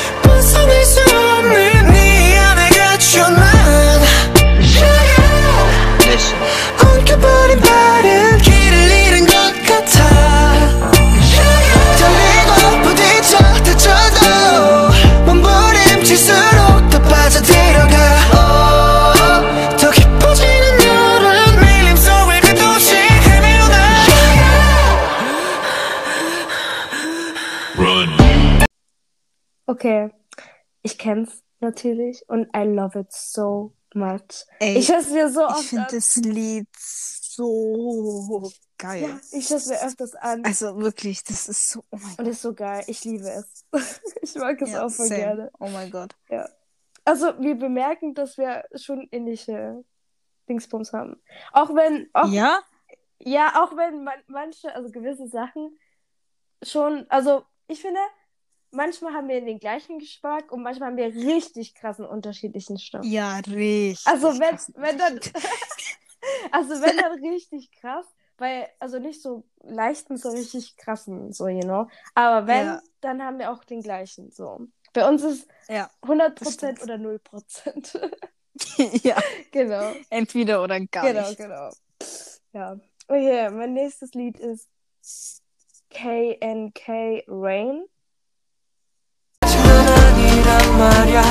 Okay. 29.77 30.11
Ich 30.81 30.97
kenn's 30.97 31.43
natürlich 31.61 32.25
und 32.29 32.49
I 32.57 32.61
love 32.62 32.99
it 32.99 33.12
so 33.12 33.75
much. 33.95 34.47
Ey, 34.59 34.79
Ich 34.79 34.89
höre 34.91 35.01
es 35.01 35.11
mir 35.11 35.29
so 35.29 35.43
ich 35.43 35.49
oft 35.51 35.65
finde 35.65 35.85
an. 35.87 35.95
das 35.95 36.17
Lied 36.17 36.69
so 36.79 38.51
geil. 38.79 39.03
Ja, 39.03 39.21
ich 39.33 39.51
höre 39.51 39.67
mir 39.67 39.83
öfters 39.87 40.15
an. 40.15 40.45
Also 40.47 40.79
wirklich, 40.79 41.25
das 41.25 41.47
ist 41.49 41.69
so, 41.71 41.85
oh 41.91 41.99
mein 42.01 42.15
Und 42.17 42.27
ist 42.29 42.41
so 42.41 42.55
geil. 42.55 42.85
Ich 42.87 43.05
liebe 43.05 43.29
es. 43.29 43.67
ich 44.23 44.35
mag 44.37 44.62
es 44.62 44.71
Ja, 44.71 44.87
auch 44.87 44.91
voll 44.91 45.09
same. 45.09 45.21
gerne. 45.21 45.51
Oh 45.59 45.69
mein 45.69 45.91
Gott. 45.91 46.15
Also, 47.05 47.39
wir 47.39 47.55
bemerken, 47.57 48.15
dass 48.15 48.39
wir 48.39 48.65
schon 48.77 49.07
ähnliche 49.12 49.85
Dingsbums 50.49 50.95
haben. 50.95 51.21
Auch 51.53 51.75
wenn, 51.75 52.09
auch, 52.15 52.29
ja? 52.31 52.61
Ja? 53.19 53.62
auch 53.62 53.77
wenn 53.77 54.05
man, 54.05 54.19
manche, 54.27 54.75
also 54.75 54.91
gewisse 54.91 55.29
Sachen 55.29 55.79
schon, 56.62 57.05
also 57.11 57.45
ich 57.69 57.83
finde, 57.83 58.01
manchmal 58.77 59.12
haben 59.15 59.29
wir 59.29 59.41
den 59.41 59.59
gleichen 59.59 59.99
Geschmack 59.99 60.53
und 60.53 60.62
manchmal 60.62 60.91
haben 60.91 60.97
wir 60.97 61.07
richtig 61.07 61.75
krassen 61.75 62.05
unterschiedlichen 62.05 62.79
Stoff. 62.79 63.05
Ja, 63.05 63.37
richtig. 63.39 64.07
Also 64.07 64.29
wenn, 64.39 64.59
wenn 64.77 64.99
dann, 64.99 65.21
also 66.53 66.71
wenn 66.83 66.97
dann 66.97 67.12
richtig 67.25 67.71
krass, 67.73 68.07
weil, 68.39 68.69
also 68.79 68.99
nicht 68.99 69.23
so 69.23 69.45
leichten, 69.62 70.17
so 70.19 70.29
richtig 70.29 70.77
krassen, 70.77 71.33
so, 71.33 71.49
you 71.49 71.61
know. 71.61 71.89
Aber 72.15 72.47
wenn, 72.47 72.67
Ja. 72.67 72.83
dann 73.01 73.23
haben 73.23 73.39
wir 73.39 73.51
auch 73.51 73.65
den 73.65 73.81
gleichen, 73.83 74.31
so. 74.31 74.67
Bei 74.93 75.09
uns 75.09 75.23
ist 75.23 75.49
Ja. 75.69 75.91
100% 76.03 76.53
stimmt. 76.53 76.83
oder 76.83 76.95
0%. 76.99 78.11
ja, 79.03 79.17
genau, 79.53 79.93
entweder 80.11 80.62
oder 80.62 80.81
gar 80.87 81.07
genau, 81.07 81.29
nicht. 81.29 81.39
genau. 81.39 81.71
Ja. 82.53 82.79
Okay, 83.09 83.51
mein 83.51 83.73
nächstes 83.75 84.12
Lied 84.15 84.39
ist 84.39 84.69
KNK 85.91 87.25
Rain. 87.29 87.85
아니란 90.76 90.78
말야 90.78 91.22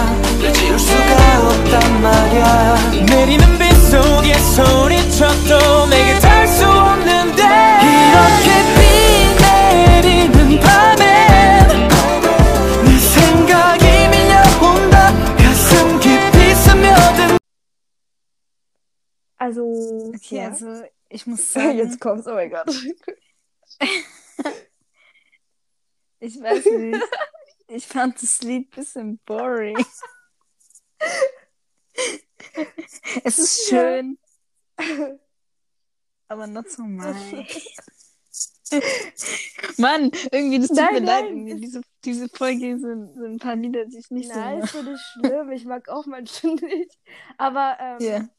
지울 0.54 0.78
수가 0.78 1.48
없단 1.48 2.02
말야 2.02 2.76
내리는 3.06 3.58
빗속에 3.58 4.34
소리쳐도 4.34 5.86
내게 5.88 6.18
닿을 6.20 6.46
수 6.48 6.64
없는데 6.66 7.42
이렇게 7.42 8.46
비 8.76 8.80
내리는 9.42 10.60
밤엔 10.60 11.88
네 12.84 12.98
생각이 12.98 13.84
밀려온다 14.08 15.12
가슴 15.36 16.00
깊이 16.00 16.54
스며든 16.54 17.38
Also, 19.42 19.62
Okay, 20.14 20.36
ja. 20.36 20.48
also 20.48 20.84
ich 21.08 21.26
muss 21.26 21.40
sagen, 21.52 21.78
Jetzt 21.78 21.98
kommt's, 21.98 22.26
oh 22.28 22.34
mein 22.34 22.50
Gott. 22.50 22.68
ich 26.20 26.38
weiß 26.42 26.66
nicht. 26.66 27.02
Ich 27.67 27.87
fand 27.87 28.21
das 28.21 28.41
Lied 28.41 28.67
ein 28.67 28.75
bisschen 28.75 29.17
boring. 29.25 29.77
es 33.23 33.39
ist 33.39 33.67
schön, 33.69 34.17
aber 36.27 36.47
not 36.47 36.69
so 36.69 36.83
mine. 36.83 37.45
Mann, 39.77 40.11
irgendwie, 40.31 40.59
das 40.59 40.67
tut 40.69 40.77
Nein, 40.77 40.93
mir 40.93 40.99
leid. 41.01 41.25
nein, 41.33 41.57
Diese, 41.61 41.81
diese 42.03 42.29
Folge 42.29 42.77
sind, 42.79 43.13
sind 43.13 43.33
ein 43.35 43.39
paar 43.39 43.55
Lieder, 43.55 43.85
die 43.85 43.99
ich 43.99 44.09
nicht 44.09 44.29
Nein, 44.29 44.59
so 44.59 44.63
ist 44.65 44.73
so 44.73 44.81
nicht 44.91 45.03
schlimm. 45.13 45.51
Ich 45.51 45.65
mag 45.65 45.87
auch 45.89 46.05
manche 46.05 46.47
nicht. 46.47 46.99
Aber 47.37 47.77
ähm, 47.79 47.97
Ja. 48.01 48.29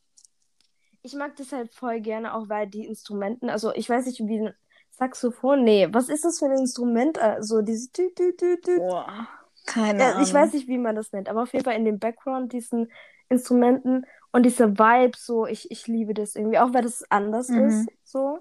ich 1.03 1.15
mag 1.15 1.37
das 1.37 1.53
halt 1.53 1.73
voll 1.73 2.01
gerne, 2.01 2.35
auch 2.35 2.49
weil 2.49 2.67
die 2.69 2.87
Instrumenten, 2.87 3.49
also 3.51 3.73
ich 3.75 3.89
weiß 3.89 4.07
nicht, 4.07 4.19
wie 4.21 4.51
Saxophon, 4.99 5.65
nee, 5.65 5.89
was 5.93 6.09
ist 6.09 6.25
das 6.25 6.39
für 6.39 6.47
ein 6.47 6.53
Instrument? 6.59 7.19
Also 7.19 7.61
diese 7.63 7.91
tü, 7.93 8.15
tü, 8.15 8.35
tü, 8.37 8.61
tü. 8.61 8.79
Boah. 8.79 9.29
Keine 9.67 10.03
Ja, 10.03 10.11
Ahnung. 10.13 10.23
ich 10.23 10.33
weiß 10.33 10.53
nicht, 10.55 10.69
wie 10.69 10.79
man 10.79 10.95
das 10.97 11.13
nennt, 11.13 11.29
aber 11.29 11.43
auf 11.43 11.53
jeden 11.53 11.65
Fall 11.65 11.75
in 11.77 11.85
dem 11.85 11.99
Background, 11.99 12.53
diesen 12.53 12.91
Instrumenten 13.29 14.07
und 14.33 14.45
diese 14.45 14.79
Vibe, 14.79 15.17
so, 15.19 15.47
ich, 15.47 15.71
ich 15.71 15.87
liebe 15.87 16.15
das 16.15 16.37
irgendwie, 16.37 16.59
auch 16.59 16.73
weil 16.73 16.83
das 16.83 17.05
anders 17.11 17.49
Mhm. 17.49 17.69
ist, 17.69 17.89
so. 18.05 18.39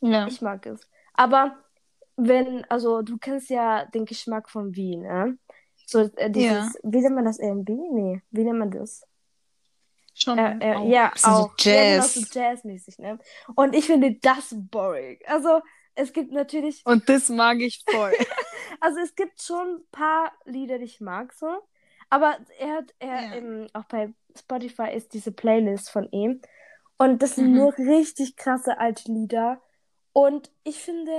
Ja. 0.00 0.26
Ich 0.26 0.42
mag 0.42 0.66
es. 0.66 0.88
Aber 1.14 1.56
wenn, 2.16 2.64
also 2.68 3.02
du 3.02 3.18
kennst 3.18 3.50
ja 3.50 3.86
den 3.86 4.04
Geschmack 4.04 4.50
von 4.50 4.74
Wien, 4.76 5.02
ne? 5.02 5.38
So, 5.86 6.00
äh, 6.16 6.30
dieses, 6.30 6.74
Ja. 6.74 6.80
wie 6.82 7.00
nennt 7.00 7.14
man 7.14 7.24
das, 7.24 7.38
R&B? 7.38 7.72
Nee, 7.72 8.22
wie 8.30 8.44
nennt 8.44 8.58
man 8.58 8.70
das? 8.70 9.06
Schon. 10.14 10.38
Äh, 10.38 10.58
äh, 10.60 10.74
auch. 10.76 10.88
ja, 10.88 11.12
auch. 11.12 11.16
So 11.16 11.28
Ja, 11.28 11.72
genau, 11.94 11.96
Jazz. 11.96 12.14
so 12.14 12.20
Jazzmäßig, 12.40 12.98
ne? 12.98 13.18
Und 13.54 13.74
ich 13.74 13.86
finde 13.86 14.14
das 14.20 14.54
boring. 14.54 15.18
Also, 15.26 15.60
es 15.94 16.12
gibt 16.12 16.32
natürlich, 16.32 16.82
Und 16.84 17.08
das 17.08 17.28
mag 17.28 17.60
ich 17.60 17.82
voll. 17.90 18.12
also 18.80 18.98
es 19.00 19.14
gibt 19.14 19.42
schon 19.42 19.76
ein 19.76 19.86
paar 19.90 20.32
Lieder, 20.44 20.78
die 20.78 20.84
ich 20.84 21.00
mag, 21.00 21.32
so. 21.34 21.48
Aber 22.10 22.36
er 22.58 22.74
hat, 22.76 22.94
er, 22.98 23.22
Ja. 23.22 23.34
ähm, 23.34 23.66
auch 23.72 23.84
bei 23.84 24.12
Spotify 24.38 24.90
ist 24.94 25.14
diese 25.14 25.32
Playlist 25.32 25.90
von 25.90 26.10
ihm. 26.10 26.40
Und 26.98 27.22
das 27.22 27.34
sind 27.36 27.50
Mhm. 27.50 27.56
nur 27.56 27.78
richtig 27.78 28.36
krasse 28.36 28.78
alte 28.78 29.10
Lieder. 29.12 29.60
Und 30.12 30.50
ich 30.64 30.78
finde, 30.82 31.10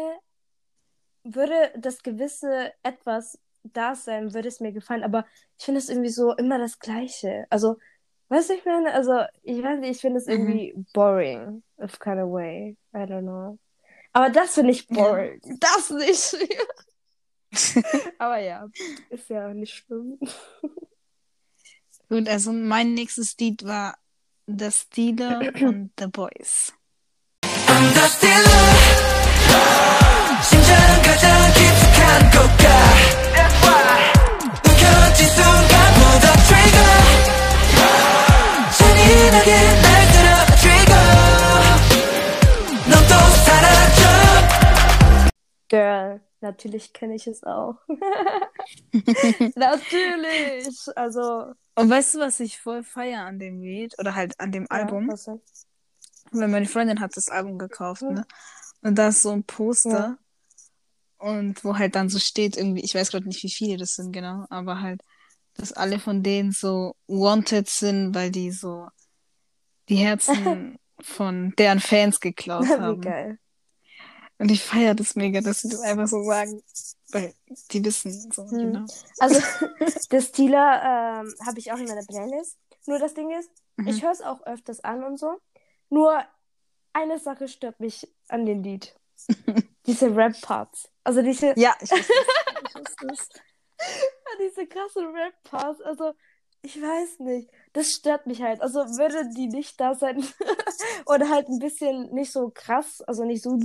würde 1.23 1.71
das 1.77 2.03
gewisse 2.03 2.71
etwas 2.84 3.39
da 3.63 3.95
sein, 3.95 4.34
würde 4.34 4.47
es 4.49 4.60
mir 4.60 4.71
gefallen. 4.71 5.03
Aber 5.03 5.25
ich 5.58 5.65
finde 5.65 5.79
es 5.79 5.89
irgendwie 5.89 6.10
so 6.10 6.34
immer 6.36 6.58
das 6.58 6.79
Gleiche. 6.79 7.45
Also, 7.49 7.77
weißt 8.28 8.50
du, 8.50 8.54
ich 8.54 8.64
meine, 8.64 8.92
also, 8.94 9.22
ich 9.42 9.62
weiß 9.62 9.78
nicht, 9.80 9.90
ich 9.96 10.00
finde 10.00 10.18
es 10.18 10.26
Mhm. 10.26 10.32
irgendwie 10.32 10.74
boring, 10.94 11.62
of 11.78 11.98
kind 11.98 12.18
of 12.20 12.30
way. 12.30 12.76
I 12.94 12.98
don't 12.98 13.22
know. 13.22 13.58
Aber 14.12 14.30
das 14.30 14.54
finde 14.54 14.70
ich 14.72 14.87
Ja. 14.90 14.96
boring. 15.02 15.40
Das 15.61 15.90
nicht. 15.90 16.37
Aber 18.18 18.38
ja, 18.38 18.66
ist 19.11 19.28
ja 19.30 19.52
nicht 19.54 19.74
schlimm. 19.74 20.18
Gut, 22.08 22.28
also 22.28 22.52
mein 22.52 22.94
nächstes 22.94 23.37
Lied 23.38 23.64
war 23.64 23.96
The 24.46 24.70
Stealer 24.70 25.40
und 25.61 25.92
The 25.98 26.06
Boys. 26.06 26.72
I'm 27.44 27.92
the 27.94 28.08
stealer 28.08 28.64
심장 30.42 30.76
가장 31.02 31.52
깊숙한 31.52 32.30
곳가 32.30 32.64
움 32.68 32.91
잔인하게 39.42 39.50
날 39.82 40.06
들어 40.14 40.28
trigger 40.62 40.94
넌 42.87 42.92
또 43.08 43.12
사라져 43.44 44.00
Girl, 45.68 46.20
natürlich 46.40 46.92
kenne 46.92 47.16
ich 47.16 47.26
es 47.26 47.42
auch. 47.42 47.74
natürlich. 49.56 50.76
Also, 50.94 51.52
Und 51.74 51.90
weißt 51.90 52.14
du, 52.14 52.18
was 52.20 52.38
ich 52.38 52.61
voll 52.61 52.84
feier 52.84 53.26
an 53.26 53.40
dem 53.40 53.61
Lied? 53.61 53.98
Oder 53.98 54.14
halt 54.14 54.38
an 54.38 54.52
dem 54.52 54.66
Album? 54.70 55.08
Ja, 55.08 55.12
was 55.14 55.24
denn? 55.24 55.40
Weil 56.30 56.48
meine 56.48 56.66
Freundin 56.66 57.00
hat 57.00 57.16
das 57.16 57.28
Album 57.28 57.58
gekauft, 57.58 58.02
Mhm. 58.02 58.14
ne? 58.14 58.26
Und 58.82 58.94
da 58.96 59.08
ist 59.08 59.22
so 59.22 59.32
ein 59.32 59.42
Poster. 59.42 60.16
Und 61.18 61.64
wo 61.64 61.76
halt 61.76 61.96
dann 61.96 62.08
so 62.08 62.20
steht, 62.20 62.56
irgendwie, 62.56 62.82
ich 62.84 62.94
weiß 62.94 63.11
gerade 63.11 63.26
nicht, 63.26 63.42
wie 63.42 63.50
viele 63.50 63.78
das 63.78 63.94
sind, 63.94 64.12
genau, 64.12 64.46
aber 64.48 64.80
halt, 64.80 65.02
dass 65.54 65.72
alle 65.72 65.98
von 65.98 66.22
denen 66.22 66.52
so 66.52 66.94
wanted 67.08 67.68
sind, 67.68 68.14
weil 68.14 68.30
die 68.30 68.52
so 68.52 68.87
die 69.89 69.95
Herzen 69.97 70.77
von 71.01 71.53
deren 71.57 71.79
Fans 71.79 72.19
geklaut 72.19 72.63
Wie 72.67 72.69
haben. 72.69 73.01
geil. 73.01 73.39
Und 74.39 74.49
ich 74.51 74.63
feiere 74.63 74.95
das 74.95 75.15
mega, 75.15 75.41
dass 75.41 75.61
sie 75.61 75.69
das 75.69 75.81
einfach 75.81 76.07
so 76.07 76.23
sagen, 76.23 76.61
weil 77.11 77.33
die 77.71 77.85
wissen 77.85 78.11
so, 78.31 78.43
Hm. 78.49 78.57
genau. 78.57 78.85
Also, 79.19 79.39
das 80.09 80.27
Stealer 80.27 81.21
ähm, 81.23 81.33
habe 81.45 81.59
ich 81.59 81.71
auch 81.71 81.77
in 81.77 81.85
meiner 81.85 82.03
Playlist. 82.05 82.57
Nur 82.87 82.99
das 82.99 83.13
Ding 83.13 83.29
ist, 83.31 83.49
Mhm. 83.75 83.87
ich 83.87 84.03
höre 84.03 84.11
es 84.11 84.21
auch 84.21 84.45
öfters 84.45 84.81
an 84.81 85.03
und 85.03 85.19
so. 85.19 85.39
Nur 85.89 86.23
eine 86.93 87.17
Sache 87.17 87.47
stört 87.47 87.79
mich 87.79 88.07
an 88.27 88.45
dem 88.45 88.61
Lied. 88.61 88.95
diese 89.87 90.15
Rap-Parts. 90.15 90.89
Also 91.03 91.21
diese, 91.23 91.53
Ja. 91.57 91.75
Ich 91.81 91.89
wusste 91.91 93.07
es. 93.11 93.29
diese 94.39 94.67
krasse 94.67 94.99
Rap-Parts. 94.99 95.81
Also, 95.81 96.13
ich 96.63 96.82
weiß 96.82 97.19
nicht. 97.19 97.49
Das 97.73 97.91
stört 97.91 98.26
mich 98.26 98.41
halt. 98.41 98.62
Also, 98.62 98.80
würde 98.97 99.30
die 99.36 99.47
nicht 99.47 99.80
da 99.80 99.93
sein 99.95 100.23
oder 101.06 101.30
halt 101.30 101.47
ein 101.49 101.60
bisschen 101.60 102.12
nicht 102.13 102.32
so 102.32 102.52
krass, 102.54 103.02
also 103.02 103.23
nicht 103.26 103.43
so, 103.43 103.60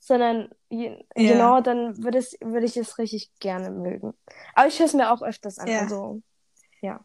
sondern 0.00 0.50
je, 0.68 0.90
Ja. 1.16 1.32
genau, 1.32 1.60
dann 1.60 2.02
würde 2.02 2.18
es, 2.18 2.36
würde 2.40 2.66
ich 2.66 2.76
es 2.76 2.98
richtig 2.98 3.30
gerne 3.40 3.70
mögen. 3.70 4.14
Aber 4.54 4.66
ich 4.66 4.78
höre 4.78 4.86
es 4.86 4.94
mir 4.94 5.10
auch 5.12 5.22
öfters 5.22 5.58
an. 5.58 5.68
Ja. 5.68 5.80
Also, 5.80 6.22
ja. 6.82 7.04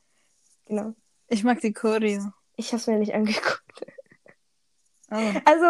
Genau. 0.65 0.93
Ich 1.27 1.43
mag 1.43 1.59
die 1.61 1.73
Choreo. 1.73 2.21
Ich 2.55 2.67
habe 2.69 2.77
es 2.77 2.87
mir 2.87 2.97
nicht 2.99 3.13
angeguckt. 3.13 3.63
Oh, 5.11 5.31
Also, 5.45 5.65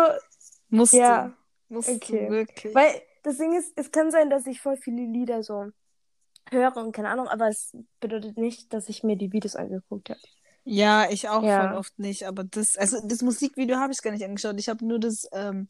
musst 0.67 0.91
Ja. 0.93 1.27
du. 1.69 1.73
Musst 1.75 1.89
Okay. 1.89 2.25
du 2.27 2.29
wirklich. 2.31 2.75
weil 2.75 3.01
das 3.23 3.37
Ding 3.37 3.53
ist, 3.57 3.71
es 3.77 3.89
kann 3.91 4.11
sein, 4.11 4.29
dass 4.29 4.45
ich 4.47 4.59
voll 4.59 4.75
viele 4.75 5.03
Lieder 5.05 5.43
so 5.43 5.71
höre 6.51 6.77
und 6.77 6.91
keine 6.93 7.09
Ahnung, 7.09 7.27
aber 7.27 7.47
es 7.49 7.75
bedeutet 7.99 8.37
nicht, 8.37 8.73
dass 8.73 8.89
ich 8.89 9.03
mir 9.03 9.15
die 9.15 9.31
Videos 9.31 9.55
angeguckt 9.55 10.09
habe. 10.09 10.19
Ja, 10.65 11.09
ich 11.09 11.29
auch 11.29 11.45
Ja. 11.45 11.49
voll 11.49 11.73
oft 11.73 11.97
nicht, 11.97 12.23
aber 12.27 12.43
das, 12.43 12.77
also 12.77 12.97
das 13.07 13.21
Musikvideo 13.21 13.77
habe 13.77 13.91
ich 13.93 14.01
gar 14.01 14.11
nicht 14.11 14.23
angeschaut. 14.23 14.59
Ich 14.59 14.69
habe 14.69 14.85
nur 14.85 14.99
das, 14.99 15.27
ähm, 15.31 15.67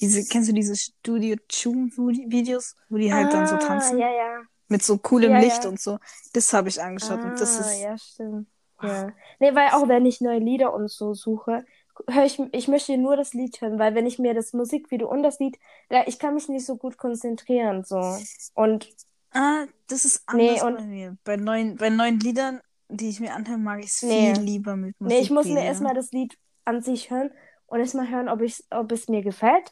diese, 0.00 0.24
kennst 0.24 0.48
du 0.48 0.54
diese 0.54 0.76
Studio 0.76 1.36
Tune 1.48 1.90
Videos, 1.96 2.76
wo 2.88 2.96
die 2.96 3.12
halt 3.12 3.34
dann 3.34 3.46
so 3.46 3.56
tanzen? 3.58 3.98
Ah, 3.98 3.98
Ja, 3.98 4.10
ja. 4.10 4.42
Mit 4.68 4.82
so 4.84 4.98
coolem 4.98 5.32
Ja, 5.32 5.38
Licht 5.38 5.64
ja. 5.64 5.66
und 5.66 5.80
so. 5.80 5.98
Das 6.32 6.52
habe 6.52 6.68
ich 6.68 6.82
angeschaut 6.82 7.24
und 7.24 7.40
das 7.40 7.58
Ah, 7.58 7.60
ist, 7.60 7.82
ja, 7.82 7.98
stimmt. 7.98 8.48
Ja. 8.80 9.12
Nee, 9.40 9.54
weil 9.54 9.70
auch 9.70 9.88
wenn 9.88 10.06
ich 10.06 10.20
neue 10.20 10.38
Lieder 10.38 10.74
und 10.74 10.90
so 10.90 11.14
suche, 11.14 11.64
höre 12.08 12.24
ich, 12.24 12.38
ich 12.52 12.68
möchte 12.68 12.96
nur 12.98 13.16
das 13.16 13.32
Lied 13.34 13.60
hören, 13.60 13.78
weil 13.78 13.94
wenn 13.94 14.06
ich 14.06 14.18
mir 14.18 14.34
das 14.34 14.52
Musikvideo 14.52 15.08
und 15.10 15.22
das 15.22 15.38
Lied, 15.38 15.58
ich 16.06 16.18
kann 16.18 16.34
mich 16.34 16.48
nicht 16.48 16.66
so 16.66 16.76
gut 16.76 16.98
konzentrieren, 16.98 17.84
so. 17.84 18.18
Und 18.54 18.88
ah, 19.36 19.66
das 19.88 20.04
ist 20.04 20.22
Nee, 20.32 20.50
anders 20.50 20.62
und- 20.64 20.76
bei 20.76 20.84
mir. 20.86 21.16
Bei 21.24 21.36
neuen, 21.36 21.76
bei 21.76 21.90
neuen 21.90 22.18
Liedern, 22.20 22.60
die 22.88 23.08
ich 23.08 23.20
mir 23.20 23.34
anhöre, 23.34 23.58
mag 23.58 23.80
ich 23.80 23.86
es 23.86 24.02
Nee. 24.02 24.34
viel 24.34 24.42
lieber 24.42 24.76
mit 24.76 24.94
nee, 25.00 25.18
ich 25.20 25.30
muss 25.30 25.46
mir 25.46 25.64
erstmal 25.64 25.94
das 25.94 26.10
Lied 26.12 26.36
an 26.64 26.82
sich 26.82 27.10
hören 27.10 27.30
und 27.66 27.80
erstmal 27.80 28.08
hören, 28.08 28.28
ob 28.28 28.40
ich, 28.42 28.62
ob 28.70 28.90
es 28.92 29.08
mir 29.08 29.22
gefällt. 29.22 29.70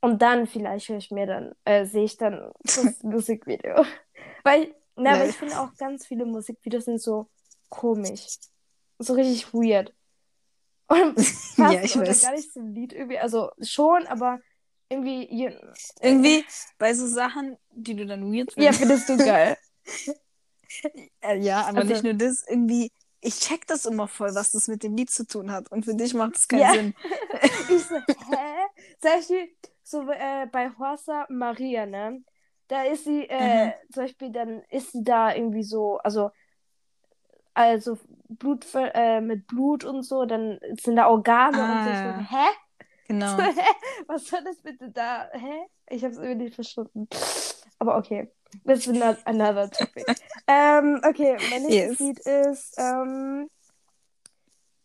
Und 0.00 0.20
dann 0.22 0.46
vielleicht 0.48 0.88
höre 0.88 0.96
ich 0.98 1.10
mir 1.12 1.26
dann, 1.26 1.52
äh, 1.64 1.84
sehe 1.86 2.04
ich 2.04 2.16
dann 2.16 2.50
das 2.64 3.02
Musikvideo. 3.02 3.84
Weil, 4.44 4.74
na, 4.96 5.10
aber 5.14 5.24
Nee. 5.24 5.30
ich 5.30 5.36
finde 5.36 5.60
auch 5.60 5.72
ganz 5.76 6.06
viele 6.06 6.24
Musikvideos 6.24 6.84
sind 6.86 7.00
so 7.00 7.28
komisch. 7.68 8.26
So 8.98 9.14
richtig 9.14 9.52
weird. 9.54 9.92
Und 10.88 11.14
passt 11.14 11.56
Ja, 11.58 11.82
ich 11.82 11.96
weiß. 11.98 12.22
gar 12.22 12.32
nicht 12.32 12.52
zum 12.52 12.74
Lied 12.74 12.92
irgendwie. 12.92 13.18
Also 13.18 13.50
schon, 13.62 14.06
aber 14.08 14.40
irgendwie. 14.92 15.26
je- 15.34 15.58
Irgendwie 16.00 16.44
bei 16.78 16.94
so 16.94 17.06
Sachen, 17.06 17.56
die 17.70 17.94
du 17.96 18.06
dann 18.06 18.32
weird 18.32 18.52
Ja, 18.56 18.72
findest. 18.72 19.06
findest 19.06 19.08
du 19.08 19.16
geil. 19.18 19.56
Äh, 21.20 21.38
ja, 21.38 21.66
aber 21.66 21.78
Also- 21.80 21.92
nicht 21.92 22.02
nur 22.04 22.14
das, 22.14 22.44
irgendwie, 22.48 22.90
ich 23.20 23.38
check 23.40 23.66
das 23.66 23.84
immer 23.84 24.08
voll, 24.08 24.34
was 24.34 24.52
das 24.52 24.68
mit 24.68 24.82
dem 24.82 24.96
Lied 24.96 25.10
zu 25.10 25.26
tun 25.26 25.52
hat. 25.52 25.70
Und 25.70 25.84
für 25.84 25.94
dich 25.94 26.14
macht 26.14 26.36
es 26.36 26.48
keinen 26.48 26.60
Ja. 26.60 26.72
Sinn. 26.72 26.94
Ich 27.68 27.84
so, 27.84 27.94
hä? 27.96 28.66
Zum 29.00 29.10
Beispiel, 29.10 29.48
so 29.82 30.10
äh, 30.10 30.46
bei 30.50 30.70
Horsa 30.78 31.26
Maria, 31.28 31.84
ne? 31.86 32.22
Da 32.68 32.84
ist 32.84 33.04
sie, 33.04 33.26
äh, 33.28 33.66
Mhm. 33.66 33.72
zum 33.92 34.02
Beispiel, 34.04 34.30
dann 34.32 34.62
ist 34.70 34.92
sie 34.92 35.04
da 35.04 35.34
irgendwie 35.34 35.62
so, 35.62 35.98
also, 35.98 36.30
also 37.54 37.98
Blut 38.28 38.64
äh, 38.74 39.20
mit 39.20 39.46
Blut 39.46 39.84
und 39.84 40.02
so, 40.04 40.24
dann 40.24 40.58
sind 40.80 40.96
da 40.96 41.08
Organe 41.08 41.58
und 41.62 41.84
so. 41.84 41.90
Ich 41.90 41.96
Ah. 41.96 42.18
so, 42.18 42.36
hä? 42.36 42.46
Genau. 43.11 43.37
So, 43.37 43.43
hä? 43.43 43.53
Was 44.07 44.27
soll 44.27 44.43
das 44.43 44.57
bitte 44.61 44.89
da? 44.89 45.29
Hä? 45.33 45.67
Ich 45.89 46.03
hab's 46.03 46.17
irgendwie 46.17 46.45
nicht 46.45 46.55
verstanden. 46.55 47.07
Aber 47.79 47.97
okay. 47.97 48.29
Das 48.65 48.79
ist 48.79 48.93
not 48.95 49.17
another 49.25 49.69
topic. 49.69 50.05
ähm, 50.47 51.01
okay, 51.03 51.37
mein 51.49 51.63
nächstes 51.63 51.99
Yes. 51.99 51.99
Lied 51.99 52.19
ist 52.19 52.75
ähm, 52.77 53.49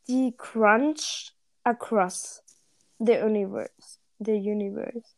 die 0.08 0.34
Crunch 0.36 1.32
Across 1.64 2.42
the 2.98 3.22
Universe. 3.22 3.98
The 4.18 4.32
Universe. 4.32 5.14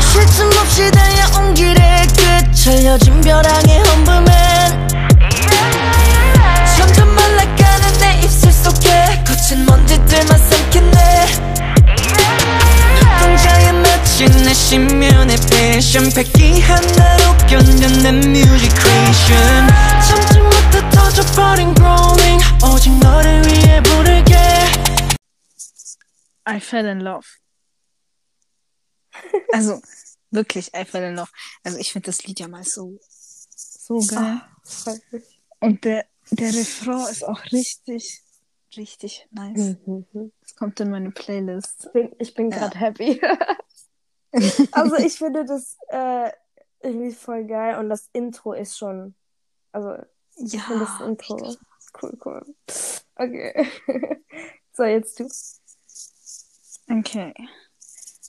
쉴 0.00 0.24
틈 0.26 0.48
없이 0.58 0.90
달려온 0.90 1.54
길의 1.54 2.06
끝 2.16 2.54
철려진 2.54 3.20
벼랑의 3.20 3.82
험블맨 3.84 4.88
점점 6.76 7.14
말라가는 7.14 7.98
내 8.00 8.20
입술 8.22 8.52
속에 8.52 8.88
거친 9.26 9.64
먼지들만 9.66 10.38
삼켰네 10.38 10.96
동자에 10.96 11.26
맺힌 11.56 11.59
내 14.20 14.52
신면의 14.52 15.36
패션 15.50 16.10
패기 16.14 16.60
하나로 16.60 17.36
견뎌낸 17.48 18.20
뮤직 18.32 18.68
크리에이션 18.74 19.68
참지 20.06 20.38
못해 20.40 20.90
터져버린 20.90 21.74
growing 21.74 22.44
오직 22.64 22.90
너를 22.98 23.42
위해 23.46 23.82
부를게 23.82 24.36
I 26.44 26.58
fell 26.58 26.86
in 26.86 27.00
love. 27.00 27.26
Also, 29.52 29.80
wirklich, 30.30 30.70
I 30.74 30.84
fell 30.84 31.02
in 31.02 31.16
love. 31.16 31.30
Also, 31.64 31.78
ich 31.78 31.90
finde 31.92 32.06
das 32.06 32.22
Lied 32.24 32.38
ja 32.38 32.46
mal 32.46 32.62
so, 32.62 32.98
so 33.56 33.98
geil. 33.98 34.42
Freut 34.62 35.00
mich. 35.10 35.24
Und 35.58 35.84
der, 35.84 36.04
der 36.30 36.54
Refrain 36.54 37.08
ist 37.10 37.24
auch 37.24 37.42
richtig, 37.50 38.22
richtig 38.76 39.26
nice. 39.32 39.76
Mhm. 39.86 40.30
Das 40.40 40.54
kommt 40.54 40.78
in 40.78 40.90
meine 40.90 41.10
Playlist. 41.10 41.86
Ich 41.86 41.92
bin, 41.92 42.12
ich 42.20 42.34
bin 42.34 42.50
Ja. 42.52 42.58
gerade 42.58 42.78
happy. 42.78 43.20
also 44.72 44.96
ich 44.96 45.14
finde 45.18 45.44
das 45.44 45.76
äh, 45.88 46.30
irgendwie 46.82 47.12
voll 47.12 47.44
geil 47.46 47.78
und 47.78 47.88
das 47.88 48.08
Intro 48.12 48.52
ist 48.52 48.76
schon, 48.76 49.14
also 49.72 49.94
ich 50.36 50.52
Ja. 50.54 50.60
finde 50.60 50.84
das 50.86 51.00
Intro 51.08 51.36
ist 51.48 51.58
cool, 52.02 52.18
cool. 52.24 52.42
Okay. 53.16 53.68
so, 54.76 54.84
jetzt 54.84 55.18
du. 55.18 55.28
Okay. 56.90 57.32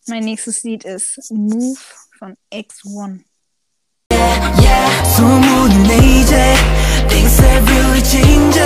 Mein 0.08 0.24
nächstes 0.24 0.64
Lied 0.64 0.86
ist 0.86 1.30
Move 1.32 1.78
von 2.18 2.38
X1. 2.54 3.24
소문은 5.18 5.84
내 5.84 5.98
이제 6.22 6.56
Things 7.10 7.40
have 7.42 7.70
really 7.70 8.02
changed 8.04 8.60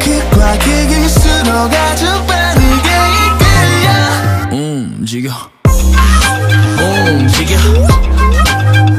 극과 0.00 0.58
극을 0.58 1.08
쓸어가져 1.08 2.26
빠르게 2.26 2.90
이끌려 4.50 4.56
움직여 4.56 5.30
움직여 6.78 7.56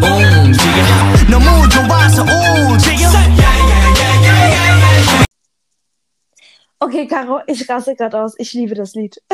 움직여 0.01 0.79
너무 1.29 1.67
좋아서 1.69 2.23
움직여 2.23 3.07
Okay, 6.79 7.07
Caro, 7.07 7.41
ich 7.47 7.67
raste 7.67 7.95
gerade 7.95 8.21
aus. 8.21 8.35
Ich 8.37 8.53
liebe 8.53 8.75
das 8.75 8.93
Lied. 8.93 9.19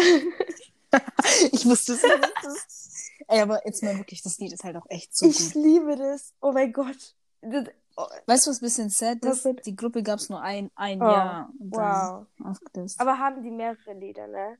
Ich 1.51 1.65
wusste 1.65 1.93
es 1.93 2.03
nicht. 2.03 3.27
Ey, 3.27 3.41
aber 3.41 3.65
jetzt 3.65 3.83
mal 3.83 3.97
wirklich, 3.97 4.21
das 4.21 4.37
Lied 4.37 4.53
ist 4.53 4.63
halt 4.63 4.77
auch 4.77 4.85
echt 4.89 5.15
so 5.15 5.25
Ich 5.27 5.51
gut. 5.53 5.55
liebe 5.63 5.95
das. 5.97 6.33
Oh 6.41 6.51
mein 6.53 6.71
Gott. 6.71 7.15
Das, 7.41 7.65
oh, 7.97 8.05
Weißt 8.27 8.45
du, 8.47 8.51
was 8.51 8.57
ein 8.61 8.65
bisschen 8.65 8.89
sad 8.89 9.17
Was 9.21 9.37
ist? 9.37 9.45
denn? 9.45 9.55
Die 9.65 9.75
Gruppe 9.75 10.03
gab 10.03 10.19
es 10.19 10.29
nur 10.29 10.41
ein, 10.41 10.71
ein 10.75 11.01
Oh, 11.01 11.05
Jahr. 11.05 11.49
und 11.59 11.71
wow. 11.75 12.25
dann 12.37 12.47
Aufgelöst. 12.51 12.99
Aber 13.01 13.17
haben 13.19 13.43
die 13.43 13.51
mehrere 13.51 13.93
Lieder, 13.93 14.27
ne? 14.27 14.57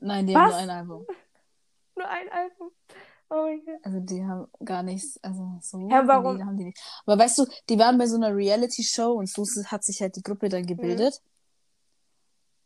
Nein, 0.00 0.26
die 0.26 0.34
Was? 0.34 0.40
haben 0.42 0.48
nur 0.50 0.58
ein 0.58 0.70
Album. 0.70 1.06
Nur 1.97 2.07
ein 2.07 2.29
Album. 2.29 2.71
Oh 3.29 3.43
mein 3.43 3.65
Gott. 3.65 3.79
Also 3.83 3.99
die 3.99 4.23
haben 4.23 4.47
gar 4.63 4.83
nichts, 4.83 5.19
also 5.21 5.57
so 5.61 5.79
viele 5.79 6.07
warum? 6.07 6.33
Lieder 6.33 6.45
haben 6.45 6.57
die 6.57 6.65
nicht. 6.65 6.79
Aber 7.05 7.21
weißt 7.21 7.39
du, 7.39 7.45
die 7.69 7.77
waren 7.77 7.97
bei 7.97 8.07
so 8.07 8.15
einer 8.15 8.33
Reality-Show 8.33 9.11
und 9.13 9.29
so 9.29 9.43
hat 9.65 9.83
sich 9.83 10.01
halt 10.01 10.15
die 10.15 10.21
Gruppe 10.21 10.47
dann 10.47 10.65
gebildet. 10.65 11.21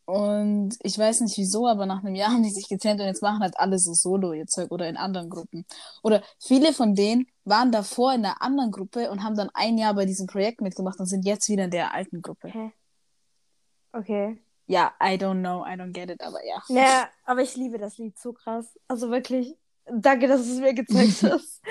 Und 0.06 0.78
ich 0.82 0.98
weiß 0.98 1.22
nicht 1.22 1.38
wieso, 1.38 1.68
aber 1.68 1.86
nach 1.86 2.04
einem 2.04 2.16
Jahr 2.16 2.32
haben 2.34 2.44
die 2.44 2.50
sich 2.50 2.68
getrennt 2.68 3.00
und 3.00 3.08
jetzt 3.08 3.22
machen 3.22 3.40
halt 3.40 3.58
alle 3.58 3.80
so 3.80 3.94
Solo 3.94 4.34
ihr 4.34 4.46
Zeug 4.46 4.70
oder 4.72 4.88
in 4.88 4.98
anderen 4.98 5.30
Gruppen. 5.30 5.66
Oder 6.04 6.22
viele 6.40 6.74
von 6.74 6.96
denen 6.96 7.28
waren 7.46 7.72
davor 7.72 8.14
in 8.14 8.26
einer 8.26 8.42
anderen 8.42 8.72
Gruppe 8.72 9.10
und 9.10 9.24
haben 9.24 9.36
dann 9.36 9.50
ein 9.54 9.78
Jahr 9.78 9.94
bei 9.94 10.06
diesem 10.06 10.28
Projekt 10.28 10.62
mitgemacht 10.62 11.00
und 11.00 11.06
sind 11.08 11.26
jetzt 11.26 11.50
wieder 11.50 11.66
in 11.66 11.72
der 11.72 11.94
alten 11.94 12.22
Gruppe. 12.22 12.50
Hä? 12.50 12.72
Okay. 13.94 14.38
Ja, 14.72 14.94
I 15.04 15.18
don't 15.18 15.42
know, 15.42 15.66
I 15.66 15.76
don't 15.76 15.92
get 15.92 16.10
it, 16.10 16.22
aber 16.22 16.46
ja. 16.46 16.64
Naja, 16.70 17.10
aber 17.26 17.42
ich 17.42 17.58
liebe 17.58 17.78
das 17.78 17.98
Lied 17.98 18.18
so 18.18 18.32
krass. 18.32 18.80
Also 18.88 19.12
wirklich, 19.12 19.58
danke, 19.86 20.30
dass 20.30 20.46
du 20.46 20.54
es 20.54 20.60
mir 20.62 20.74
gezeigt 20.74 21.24
hast. 21.24 21.62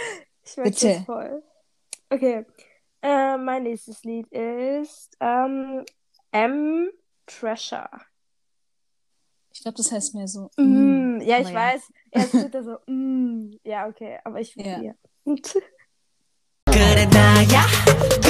Ich 0.44 0.56
mag 0.58 0.64
Bitte. 0.66 0.88
das 0.88 1.04
voll. 1.06 1.42
Okay. 2.10 2.44
Äh, 3.00 3.38
mein 3.38 3.62
nächstes 3.62 4.04
Lied 4.04 4.26
ist 4.30 5.16
ähm, 5.18 5.86
M. 6.30 6.90
Treasure. 7.24 7.88
Ich 9.50 9.62
glaube, 9.62 9.78
das 9.78 9.90
heißt 9.90 10.14
mehr 10.14 10.28
so. 10.28 10.50
Mm, 10.58 11.22
ja, 11.22 11.38
aber 11.38 11.48
ich 11.48 11.54
weiß. 11.54 11.92
Erst 12.10 12.32
tut 12.32 12.54
er 12.54 12.64
so, 12.64 12.76
mm. 12.86 13.58
Ja, 13.64 13.88
okay, 13.88 14.18
aber 14.24 14.40
ich 14.40 14.54
Ja. 14.56 14.78
ja. 14.78 14.94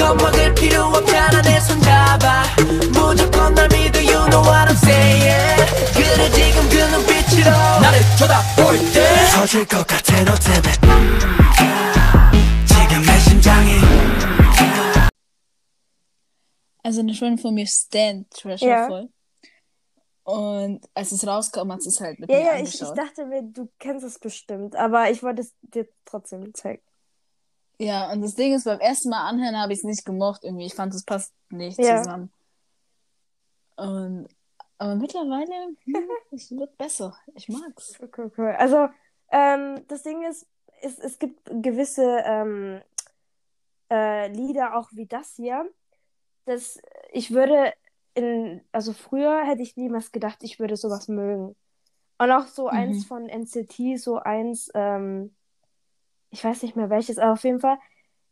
나야 0.00 0.08
겁먹을 0.08 0.54
필요 0.54 0.82
없잖아 0.84 1.42
내 1.42 1.56
손 1.60 1.80
잡아 1.82 2.44
무조건 2.92 3.54
날 3.54 3.68
믿어 3.68 3.98
you 4.00 4.24
know 4.30 4.42
what 4.42 4.70
I'm 4.70 4.76
saying 4.76 5.56
그래 5.94 6.30
지금 6.30 6.68
그 6.68 6.76
눈빛으로 6.76 7.50
나를 7.80 8.00
쳐다볼 8.18 8.78
때 8.92 9.28
터질 9.34 9.64
것 9.66 9.86
같아 9.86 10.24
너 10.24 10.34
때문에 10.34 10.72
지금 12.66 13.02
내 13.06 13.18
심장이 13.20 13.76
Also 16.84 17.00
eine 17.00 17.14
Freundin 17.14 17.38
von 17.38 17.52
mir 17.54 17.66
stand 17.66 18.30
Treasure 18.30 18.70
Ja. 18.70 18.86
voll. 18.88 19.08
Und 20.22 20.86
als 20.94 21.10
es 21.12 21.26
rauskam, 21.26 21.72
hat 21.72 21.82
sie 21.82 21.88
es 21.88 22.00
halt 22.00 22.20
mit 22.20 22.30
Ja, 22.30 22.36
mir 22.38 22.44
ja, 22.44 22.54
ich, 22.58 22.74
ich 22.74 22.80
angeschaut. 22.82 22.96
dachte 22.98 23.26
mir, 23.26 23.42
du 23.42 23.68
kennst 23.80 24.04
es 24.06 24.18
bestimmt, 24.20 24.76
aber 24.76 25.10
ich 25.10 25.22
wollte 25.24 25.42
es 25.42 25.52
dir 25.62 25.88
trotzdem 26.04 26.54
zeigen. 26.54 26.82
Ja, 27.81 28.11
und 28.11 28.21
das 28.21 28.35
Ding 28.35 28.53
ist, 28.53 28.65
beim 28.65 28.79
ersten 28.79 29.09
Mal 29.09 29.27
anhören 29.27 29.57
habe 29.57 29.73
ich 29.73 29.79
es 29.79 29.83
nicht 29.83 30.05
gemocht 30.05 30.43
irgendwie. 30.43 30.67
Ich 30.67 30.75
fand, 30.75 30.93
es 30.93 31.03
passt 31.03 31.33
nicht 31.49 31.79
Ja. 31.79 31.97
zusammen. 31.97 32.31
Und 33.75 34.27
aber 34.77 34.95
mittlerweile, 34.95 35.75
hm, 35.83 35.95
es 36.31 36.51
wird 36.51 36.77
besser. 36.77 37.17
Ich 37.33 37.49
mag's. 37.49 37.97
Cool, 37.99 38.11
cool, 38.17 38.31
cool. 38.37 38.55
Also, 38.57 38.87
ähm, 39.31 39.83
das 39.87 40.03
Ding 40.03 40.23
ist, 40.23 40.45
es, 40.81 40.99
es 40.99 41.17
gibt 41.17 41.39
gewisse 41.45 42.21
ähm, 42.23 42.81
äh, 43.89 44.27
Lieder, 44.31 44.75
auch 44.75 44.89
wie 44.91 45.07
das 45.07 45.33
hier. 45.35 45.67
Das, 46.45 46.79
ich 47.11 47.31
würde 47.31 47.73
in, 48.13 48.61
also 48.71 48.93
früher 48.93 49.43
hätte 49.43 49.63
ich 49.63 49.75
niemals 49.75 50.11
gedacht, 50.11 50.39
ich 50.41 50.59
würde 50.59 50.77
sowas 50.77 51.07
mögen. 51.07 51.55
Und 52.19 52.31
auch 52.31 52.45
so 52.45 52.67
eins 52.67 53.05
von 53.05 53.27
NCT, 53.27 53.97
so 53.97 54.17
eins, 54.17 54.69
ähm, 54.75 55.35
ich 56.31 56.43
weiß 56.43 56.63
nicht 56.63 56.75
mehr 56.75 56.89
welches, 56.89 57.17
aber 57.19 57.33
auf 57.33 57.43
jeden 57.43 57.59
Fall, 57.59 57.77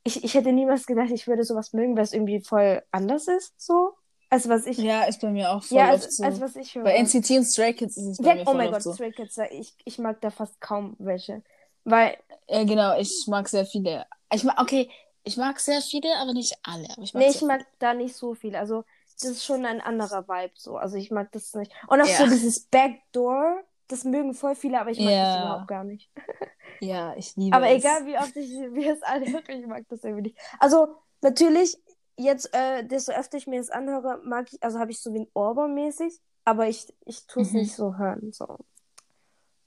ich, 0.04 0.24
ich 0.24 0.34
hätte 0.34 0.52
niemals 0.54 0.86
gedacht, 0.88 1.12
ich 1.12 1.28
würde 1.28 1.44
sowas 1.44 1.74
mögen, 1.74 1.96
weil 1.96 2.04
es 2.04 2.14
irgendwie 2.14 2.42
voll 2.42 2.84
anders 2.92 3.28
ist, 3.28 3.54
so, 3.62 3.94
als 4.30 4.50
was 4.50 4.66
ich, 4.68 4.78
Ja, 4.80 5.04
ist 5.04 5.22
bei 5.22 5.30
mir 5.32 5.52
auch 5.52 5.64
voll 5.64 5.80
ja, 5.80 5.90
oft 5.90 6.04
als, 6.04 6.18
so. 6.18 6.24
als 6.24 6.42
was 6.42 6.56
ich 6.56 6.76
höre. 6.76 6.84
bei 6.86 6.94
NCT 6.94 7.38
und 7.38 7.46
Stray 7.46 7.74
Kids 7.74 7.98
ist 7.98 8.06
es 8.08 8.18
bei 8.18 8.30
Ja, 8.30 8.36
mir 8.36 8.42
oh 8.42 8.46
voll 8.52 8.58
mein 8.58 8.70
oft 8.70 8.76
Gott, 8.76 8.84
so. 8.84 8.94
Stray 8.96 9.12
Kids, 9.12 9.38
ich, 9.52 9.76
ich 9.86 10.00
mag 10.00 10.22
da 10.22 10.32
fast 10.32 10.60
kaum 10.62 10.96
welche. 11.00 11.44
Weil, 11.84 12.18
Ja, 12.48 12.64
genau, 12.64 12.98
ich 12.98 13.26
mag 13.28 13.48
sehr 13.50 13.66
viele. 13.66 14.06
Ich 14.34 14.44
mag, 14.44 14.60
okay, 14.62 14.90
ich 15.24 15.38
mag 15.38 15.60
sehr 15.60 15.82
viele, 15.82 16.16
aber 16.18 16.34
nicht 16.34 16.56
alle. 16.64 16.88
Aber 16.92 17.04
ich 17.04 17.14
mag 17.14 17.22
nee, 17.22 17.30
ich 17.30 17.42
mag 17.42 17.66
da 17.80 17.94
nicht 17.94 18.16
so 18.16 18.34
viel. 18.36 18.56
Also, 18.56 18.84
das 19.22 19.32
ist 19.32 19.46
schon 19.46 19.66
ein 19.66 19.82
anderer 19.82 20.28
Vibe 20.28 20.54
so. 20.56 20.78
Also, 20.78 20.96
ich 20.98 21.12
mag 21.12 21.32
das 21.32 21.54
nicht. 21.54 21.72
Und 21.88 22.02
auch 22.02 22.06
so 22.08 22.24
Ja. 22.24 22.30
dieses 22.30 22.62
Backdoor, 22.68 23.64
das 23.88 24.04
mögen 24.04 24.34
voll 24.34 24.56
viele, 24.56 24.80
aber 24.80 24.92
ich 24.92 25.00
mag 25.00 25.14
Ja. 25.14 25.20
das 25.20 25.36
überhaupt 25.36 25.68
gar 25.68 25.84
nicht. 25.84 26.10
Ja, 26.82 27.16
ich 27.16 27.36
liebe 27.36 27.56
Aber 27.56 27.68
es. 27.70 27.84
egal, 27.84 28.06
wie 28.06 28.18
oft 28.18 28.36
ich 28.36 28.50
mir 28.72 28.94
es 28.94 29.02
anhöre, 29.04 29.44
ich 29.52 29.66
mag 29.68 29.86
das 29.90 30.04
irgendwie 30.04 30.30
nicht. 30.30 30.38
Also, 30.60 30.96
natürlich, 31.22 31.78
jetzt, 32.18 32.54
äh, 32.54 32.86
desto 32.86 33.12
öfter 33.12 33.38
ich 33.38 33.48
mir 33.48 33.60
das 33.60 33.70
anhöre, 33.70 34.22
mag 34.24 34.48
ich, 34.52 34.62
also 34.64 34.80
habe 34.80 34.92
ich 34.92 35.00
so 35.02 35.14
wie 35.14 35.20
ein 35.22 35.28
Ohrwurm 35.34 35.74
mäßig, 35.74 36.20
aber 36.46 36.68
ich, 36.68 36.88
ich 37.06 37.26
tue 37.28 37.44
es 37.44 37.52
Mhm. 37.54 37.60
nicht 37.60 37.74
so 37.76 37.98
hören. 37.98 38.32
So. 38.32 38.58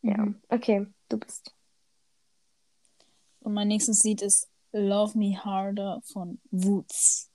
Ja, 0.03 0.17
Mhm. 0.19 0.41
okay, 0.49 0.87
du 1.09 1.19
bist. 1.19 1.55
Und 3.41 3.55
mein 3.55 3.69
nächstes 3.69 4.05
Lied 4.05 4.23
ist 4.23 4.49
Love 4.73 5.19
Me 5.19 5.37
Harder 5.45 6.01
von 6.05 6.41
Woods. 6.51 7.29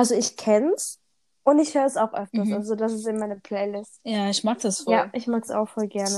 Also, 0.00 0.14
ich 0.14 0.36
kenn's 0.38 0.98
und 1.44 1.58
ich 1.58 1.74
höre 1.74 1.84
es 1.84 1.98
auch 1.98 2.14
öfters. 2.14 2.46
Mhm. 2.46 2.54
Also, 2.54 2.74
das 2.74 2.92
ist 2.94 3.06
in 3.06 3.18
meiner 3.18 3.36
Playlist. 3.36 4.00
Ja, 4.02 4.30
ich 4.30 4.42
mag 4.44 4.58
das 4.60 4.80
voll. 4.80 4.94
Ja, 4.94 5.10
ich 5.12 5.26
mag 5.26 5.44
es 5.44 5.50
auch 5.50 5.68
voll 5.68 5.88
gerne. 5.88 6.08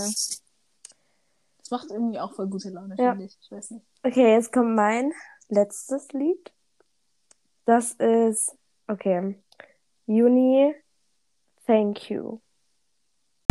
Das 1.59 1.71
macht 1.71 1.91
irgendwie 1.91 2.21
auch 2.21 2.33
voll 2.33 2.47
gute 2.47 2.71
Laune, 2.71 2.95
Ja. 2.97 3.11
finde 3.11 3.25
ich. 3.25 3.37
Ich 3.43 3.51
weiß 3.51 3.73
nicht. 3.73 3.85
Okay, 4.05 4.35
jetzt 4.35 4.53
kommt 4.53 4.77
mein 4.77 5.13
letztes 5.49 6.13
Lied. 6.13 6.53
Das 7.65 7.91
ist, 7.93 8.53
okay, 8.87 9.37
Juni, 10.07 10.75
Thank 11.67 12.09
You. 12.09 12.39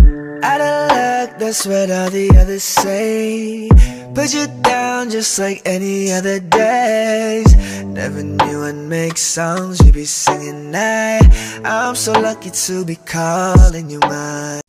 Out 0.00 0.60
of 0.60 0.90
luck, 0.90 1.38
that's 1.38 1.66
what 1.66 1.90
all 1.90 2.10
the 2.10 2.30
others 2.38 2.62
say. 2.62 3.68
Put 4.14 4.32
you 4.34 4.46
down 4.62 5.10
just 5.10 5.38
like 5.38 5.62
any 5.66 6.10
other 6.12 6.40
days. 6.40 7.54
Never 7.92 8.22
knew 8.22 8.64
I'd 8.64 8.74
make 8.74 9.18
songs 9.18 9.80
you'd 9.84 9.94
be 9.94 10.04
singing 10.04 10.70
now. 10.70 11.18
I'm 11.64 11.94
so 11.94 12.12
lucky 12.12 12.50
to 12.50 12.84
be 12.84 12.96
calling 12.96 13.90
you 13.90 14.00
mine. 14.00 14.62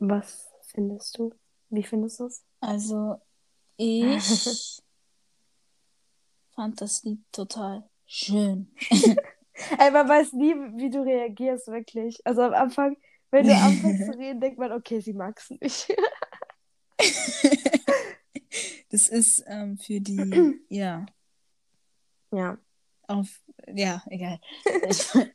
Was 0.00 0.46
findest 0.72 1.18
du? 1.18 1.32
Wie 1.70 1.82
findest 1.82 2.20
du 2.20 2.26
es? 2.26 2.44
Also, 2.60 3.20
ich 3.76 4.22
fand 6.54 6.80
das 6.80 7.02
Lied 7.04 7.20
total 7.32 7.82
schön. 8.06 8.68
Ey, 9.78 9.90
man 9.90 10.08
weiß 10.08 10.32
nie, 10.32 10.54
wie 10.76 10.90
du 10.90 11.02
reagierst, 11.02 11.68
wirklich. 11.68 12.20
Also 12.24 12.42
am 12.42 12.54
Anfang 12.54 12.96
Wenn 13.32 13.46
du 13.46 13.56
anfängst 13.56 14.12
zu 14.12 14.12
reden, 14.18 14.40
denkt 14.40 14.58
man, 14.58 14.72
okay, 14.72 15.00
sie 15.00 15.14
mag's 15.14 15.50
nicht. 15.50 15.92
Das 18.90 19.08
ist 19.08 19.42
ähm, 19.46 19.78
für 19.78 20.00
die, 20.00 20.60
ja, 20.68 21.06
ja. 22.32 22.58
auf, 23.08 23.28
ja, 23.66 24.02
egal. 24.08 24.40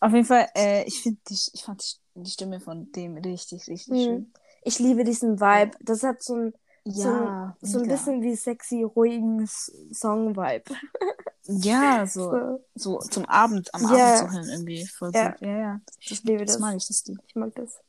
Auf 0.00 0.12
jeden 0.12 0.24
Fall, 0.24 0.46
äh, 0.54 0.84
ich 0.84 1.02
finde, 1.02 1.18
ich 1.30 1.62
fand 1.64 1.82
die, 2.14 2.22
die 2.22 2.30
Stimme 2.30 2.60
von 2.60 2.92
dem 2.92 3.16
richtig, 3.16 3.66
richtig 3.66 3.88
Mhm. 3.92 4.04
schön. 4.04 4.32
Ich 4.62 4.78
liebe 4.78 5.02
diesen 5.02 5.40
Vibe. 5.40 5.76
Das 5.80 6.04
hat 6.04 6.22
so 6.22 6.36
ein, 6.36 6.54
Ja, 6.84 7.56
so 7.60 7.78
ein 7.78 7.82
mega. 7.82 7.94
bisschen 7.94 8.22
wie 8.22 8.36
sexy, 8.36 8.82
ruhigen 8.84 9.46
Song-Vibe. 9.92 10.64
Ja, 11.50 12.06
so, 12.06 12.30
So. 12.30 12.64
so 12.74 12.98
zum 12.98 13.24
Abend, 13.24 13.72
am 13.74 13.80
Ja. 13.82 13.88
Abend 14.18 14.18
zu 14.30 14.36
hören 14.36 14.48
irgendwie. 14.50 14.84
Voll 14.86 15.10
Ja. 15.14 15.30
gut. 15.30 15.40
Ja, 15.40 15.58
ja. 15.58 15.80
Ich 15.98 16.22
liebe 16.22 16.44
Das 16.44 16.56
das. 16.56 16.60
mag 16.60 16.76
ich, 16.76 16.86
das 16.86 17.06
Lied. 17.06 17.18
Ich 17.26 17.34
mag 17.36 17.54
das. 17.54 17.80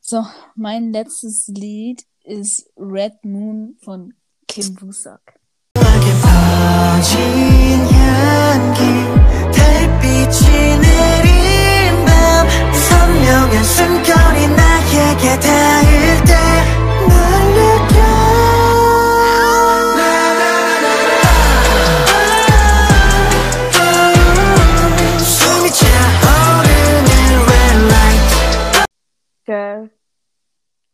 So, 0.00 0.24
mein 0.54 0.90
letztes 0.90 1.46
Lied 1.48 2.06
ist 2.24 2.70
Red 2.78 3.22
Moon 3.24 3.76
von 3.82 4.14
Kim 4.48 4.74
Busak. 4.74 5.38
향기 8.53 8.81
달빛이 9.57 10.77
내린 10.79 12.05
밤 12.05 12.47
선명한 12.73 13.63
숨결이 13.63 14.47
나에게 14.47 15.39
닿을 15.39 16.23
때널 16.25 17.13
느껴 17.55 17.99
숨이 25.19 25.69
차오르는 25.71 27.09
red 27.47 27.79
light 27.91 28.29
Girl. 29.45 29.89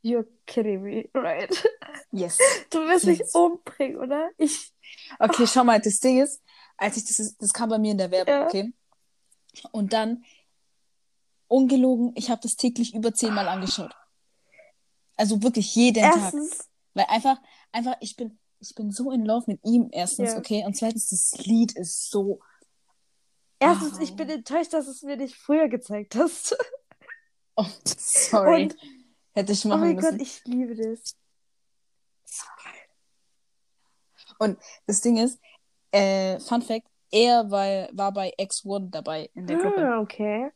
You're 0.03 0.25
kidding 0.45 0.83
me, 0.83 1.09
right? 1.13 1.49
Yes. 2.11 2.37
Du 2.69 2.79
wirst 2.87 3.05
mich 3.05 3.19
Yes. 3.19 3.33
umbringen, 3.35 3.97
oder? 3.97 4.29
Ich. 4.37 4.71
Okay, 5.19 5.45
schau 5.47 5.63
mal, 5.63 5.79
das 5.81 5.99
Ding 5.99 6.21
ist, 6.21 6.41
als 6.80 6.96
ich 6.96 7.04
das, 7.04 7.36
das 7.36 7.52
kam 7.52 7.68
bei 7.68 7.78
mir 7.78 7.92
in 7.92 7.98
der 7.98 8.10
Werbung, 8.10 8.34
Ja. 8.34 8.46
okay? 8.46 8.72
Und 9.70 9.92
dann, 9.92 10.24
ungelogen, 11.48 12.12
ich 12.16 12.30
habe 12.30 12.40
das 12.40 12.56
täglich 12.56 12.94
über 12.94 13.12
zehnmal 13.14 13.48
angeschaut. 13.48 13.92
Also 15.16 15.42
wirklich 15.42 15.74
jeden 15.76 16.02
Tag. 16.02 16.16
Erstens, 16.16 16.68
Weil 16.94 17.04
einfach, 17.08 17.36
einfach, 17.72 17.94
ich 18.00 18.16
bin, 18.16 18.38
ich 18.60 18.74
bin 18.74 18.90
so 18.90 19.10
in 19.12 19.24
Love 19.24 19.44
mit 19.46 19.60
ihm, 19.64 19.88
erstens, 19.92 20.32
Ja. 20.32 20.38
okay? 20.38 20.64
Und 20.64 20.76
zweitens, 20.76 21.08
das 21.10 21.44
Lied 21.46 21.72
ist 21.76 22.10
so. 22.10 22.40
erstens, 23.58 23.92
Wow. 23.94 24.00
ich 24.00 24.16
bin 24.16 24.28
enttäuscht, 24.30 24.72
dass 24.72 24.86
es 24.88 25.02
mir 25.02 25.16
nicht 25.16 25.34
früher 25.36 25.68
gezeigt 25.68 26.14
hast. 26.16 26.56
Oh, 27.56 27.66
sorry. 27.84 28.62
Und- 28.64 28.76
Hätte 29.34 29.52
ich 29.52 29.64
Oh 29.66 29.68
machen 29.68 29.80
mein 29.82 29.96
müssen. 29.96 30.10
Gott, 30.18 30.20
ich 30.22 30.42
liebe 30.46 30.74
das. 30.74 31.14
Das 34.86 35.00
Ding 35.02 35.18
ist, 35.18 35.38
äh, 35.92 36.38
Fun 36.40 36.62
Fact, 36.62 36.86
er 37.10 37.50
war, 37.50 37.88
war 37.92 38.12
bei 38.12 38.32
X1 38.38 38.90
dabei 38.90 39.30
in 39.34 39.46
der 39.46 39.56
Gruppe. 39.58 39.80
Ah, 39.82 40.00
okay. 40.00 40.50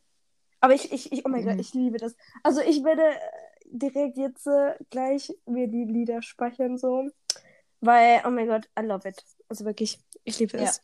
Aber 0.61 0.73
ich, 0.73 0.91
ich, 0.91 1.11
ich, 1.11 1.25
oh 1.25 1.29
mein 1.29 1.43
Mhm. 1.43 1.49
Gott, 1.49 1.59
ich 1.59 1.73
liebe 1.73 1.97
das. 1.97 2.15
Also 2.43 2.61
ich 2.61 2.83
werde 2.83 3.03
äh, 3.03 3.19
direkt 3.65 4.17
jetzt 4.17 4.47
äh, 4.47 4.75
gleich 4.89 5.31
mir 5.45 5.67
die 5.67 5.83
Lieder 5.83 6.21
speichern, 6.21 6.77
so. 6.77 7.07
Weil, 7.81 8.21
oh 8.25 8.29
mein 8.29 8.47
Gott, 8.47 8.67
I 8.79 8.83
love 8.83 9.07
it. 9.07 9.21
Also 9.49 9.65
wirklich, 9.65 9.99
ich 10.23 10.39
liebe 10.39 10.57
es. 10.57 10.81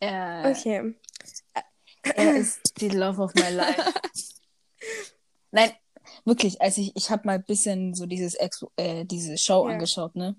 Er, 0.00 0.50
Okay. 0.50 0.94
er 2.16 2.36
ist 2.36 2.60
die 2.80 2.88
Love 2.88 3.22
of 3.22 3.34
my 3.36 3.48
life. 3.50 3.92
Nein, 5.52 5.70
wirklich, 6.24 6.60
als 6.60 6.76
ich, 6.78 6.94
ich 6.96 7.10
habe 7.10 7.26
mal 7.26 7.34
ein 7.36 7.44
bisschen 7.44 7.94
so 7.94 8.06
dieses 8.06 8.34
Ex, 8.34 8.64
äh, 8.76 9.04
diese 9.04 9.38
Show 9.38 9.66
Ja. 9.68 9.74
angeschaut, 9.74 10.16
ne? 10.16 10.34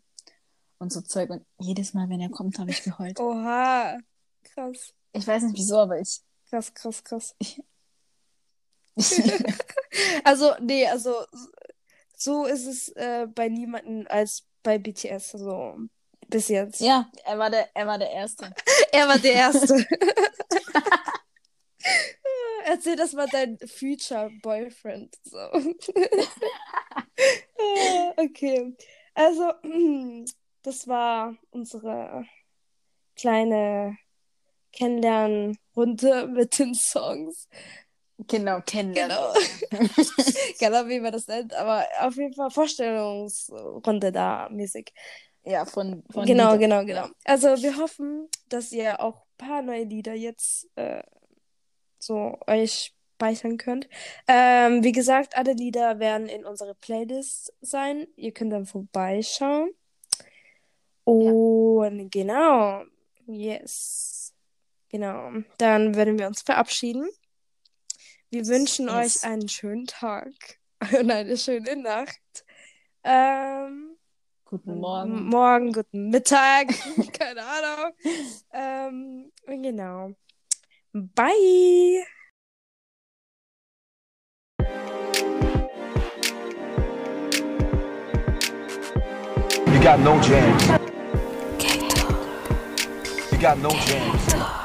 Und 0.83 0.91
so 0.91 0.99
Zeug. 0.99 1.29
Und 1.29 1.45
jedes 1.59 1.93
Mal, 1.93 2.09
wenn 2.09 2.19
er 2.19 2.27
kommt, 2.27 2.59
habe 2.59 2.69
ich 2.69 2.83
geheult. 2.83 3.17
Oha. 3.17 3.97
Krass. 4.43 4.93
Ich 5.13 5.25
weiß 5.25 5.43
nicht 5.43 5.57
wieso, 5.57 5.77
aber 5.79 5.97
ich. 5.97 6.19
Krass, 6.49 6.73
krass, 6.73 7.01
krass. 7.01 7.35
Also, 10.25 10.55
nee, 10.59 10.85
also 10.87 11.15
so 12.17 12.45
ist 12.45 12.65
es 12.65 12.89
äh, 12.89 13.27
bei 13.33 13.47
niemandem 13.47 14.07
als 14.09 14.43
bei 14.61 14.77
BTS, 14.77 15.31
so 15.31 15.77
bis 16.27 16.49
jetzt. 16.49 16.81
ja, 16.81 17.09
er 17.23 17.37
war 17.37 17.49
der, 17.49 17.69
er 17.75 17.87
war 17.87 17.97
der 17.97 18.11
Erste. 18.11 18.53
Er 18.91 19.07
war 19.07 19.17
der 19.17 19.33
Erste. 19.33 19.87
Erzähl 22.65 22.95
das 22.95 23.13
mal 23.13 23.27
dein 23.31 23.57
Future 23.65 24.29
Boyfriend. 24.43 25.15
So. 25.23 25.39
Okay. 28.17 28.75
Also, 29.15 29.51
das 30.63 30.87
war 30.87 31.35
unsere 31.51 32.25
kleine 33.15 33.97
Kennenlernrunde 34.73 36.27
mit 36.33 36.57
den 36.59 36.73
Songs. 36.75 37.47
Genau, 38.27 38.61
kennenlernen. 38.61 39.17
Genau. 39.69 39.87
genau, 40.59 40.87
wie 40.87 40.99
man 40.99 41.11
das 41.11 41.27
nennt, 41.27 41.53
aber 41.53 41.85
auf 41.99 42.15
jeden 42.15 42.33
Fall 42.33 42.49
Vorstellungsrunde 42.51 44.11
da 44.11 44.49
mäßig. 44.49 44.93
Ja, 45.43 45.65
von, 45.65 46.03
von 46.09 46.25
Genau, 46.25 46.53
Liedern. 46.53 46.85
genau, 46.85 46.85
genau. 46.85 47.07
Also 47.25 47.47
wir 47.61 47.77
hoffen, 47.77 48.29
dass 48.49 48.71
ihr 48.71 48.99
auch 49.01 49.17
ein 49.39 49.47
paar 49.47 49.61
neue 49.61 49.83
Lieder 49.83 50.13
jetzt 50.13 50.69
äh, 50.75 51.03
so 51.99 52.37
euch 52.47 52.93
speichern 53.15 53.57
könnt. 53.57 53.89
Ähm, 54.27 54.83
wie 54.83 54.91
gesagt, 54.91 55.35
alle 55.37 55.53
Lieder 55.53 55.99
werden 55.99 56.27
in 56.27 56.45
unserer 56.45 56.75
Playlist 56.75 57.53
sein. 57.61 58.07
Ihr 58.15 58.31
könnt 58.31 58.53
dann 58.53 58.65
vorbeischauen. 58.65 59.69
Und 61.05 62.09
genau, 62.11 62.83
yes. 63.27 64.33
Genau. 64.89 65.31
Dann 65.57 65.95
würden 65.95 66.19
wir 66.19 66.27
uns 66.27 66.41
verabschieden. 66.41 67.09
Wir 68.29 68.47
wünschen 68.47 68.87
Yes. 68.87 69.23
euch 69.23 69.29
einen 69.29 69.49
schönen 69.49 69.85
Tag 69.87 70.33
und 70.99 71.11
eine 71.11 71.37
schöne 71.37 71.75
Nacht. 71.75 72.45
Ähm, 73.03 73.97
Guten 74.45 74.79
Morgen. 74.79 75.25
Morgen, 75.29 75.73
guten 75.73 76.09
Mittag, 76.09 76.67
keine 77.13 77.41
Ahnung. 77.43 77.93
Ähm, 78.51 79.31
genau. 79.47 80.11
Bye. 80.93 82.05
You 89.67 89.81
got 89.81 89.99
no 89.99 90.19
jams. 90.21 90.82
You 93.43 93.49
got 93.49 93.57
no 93.57 93.71
jams. 93.71 94.62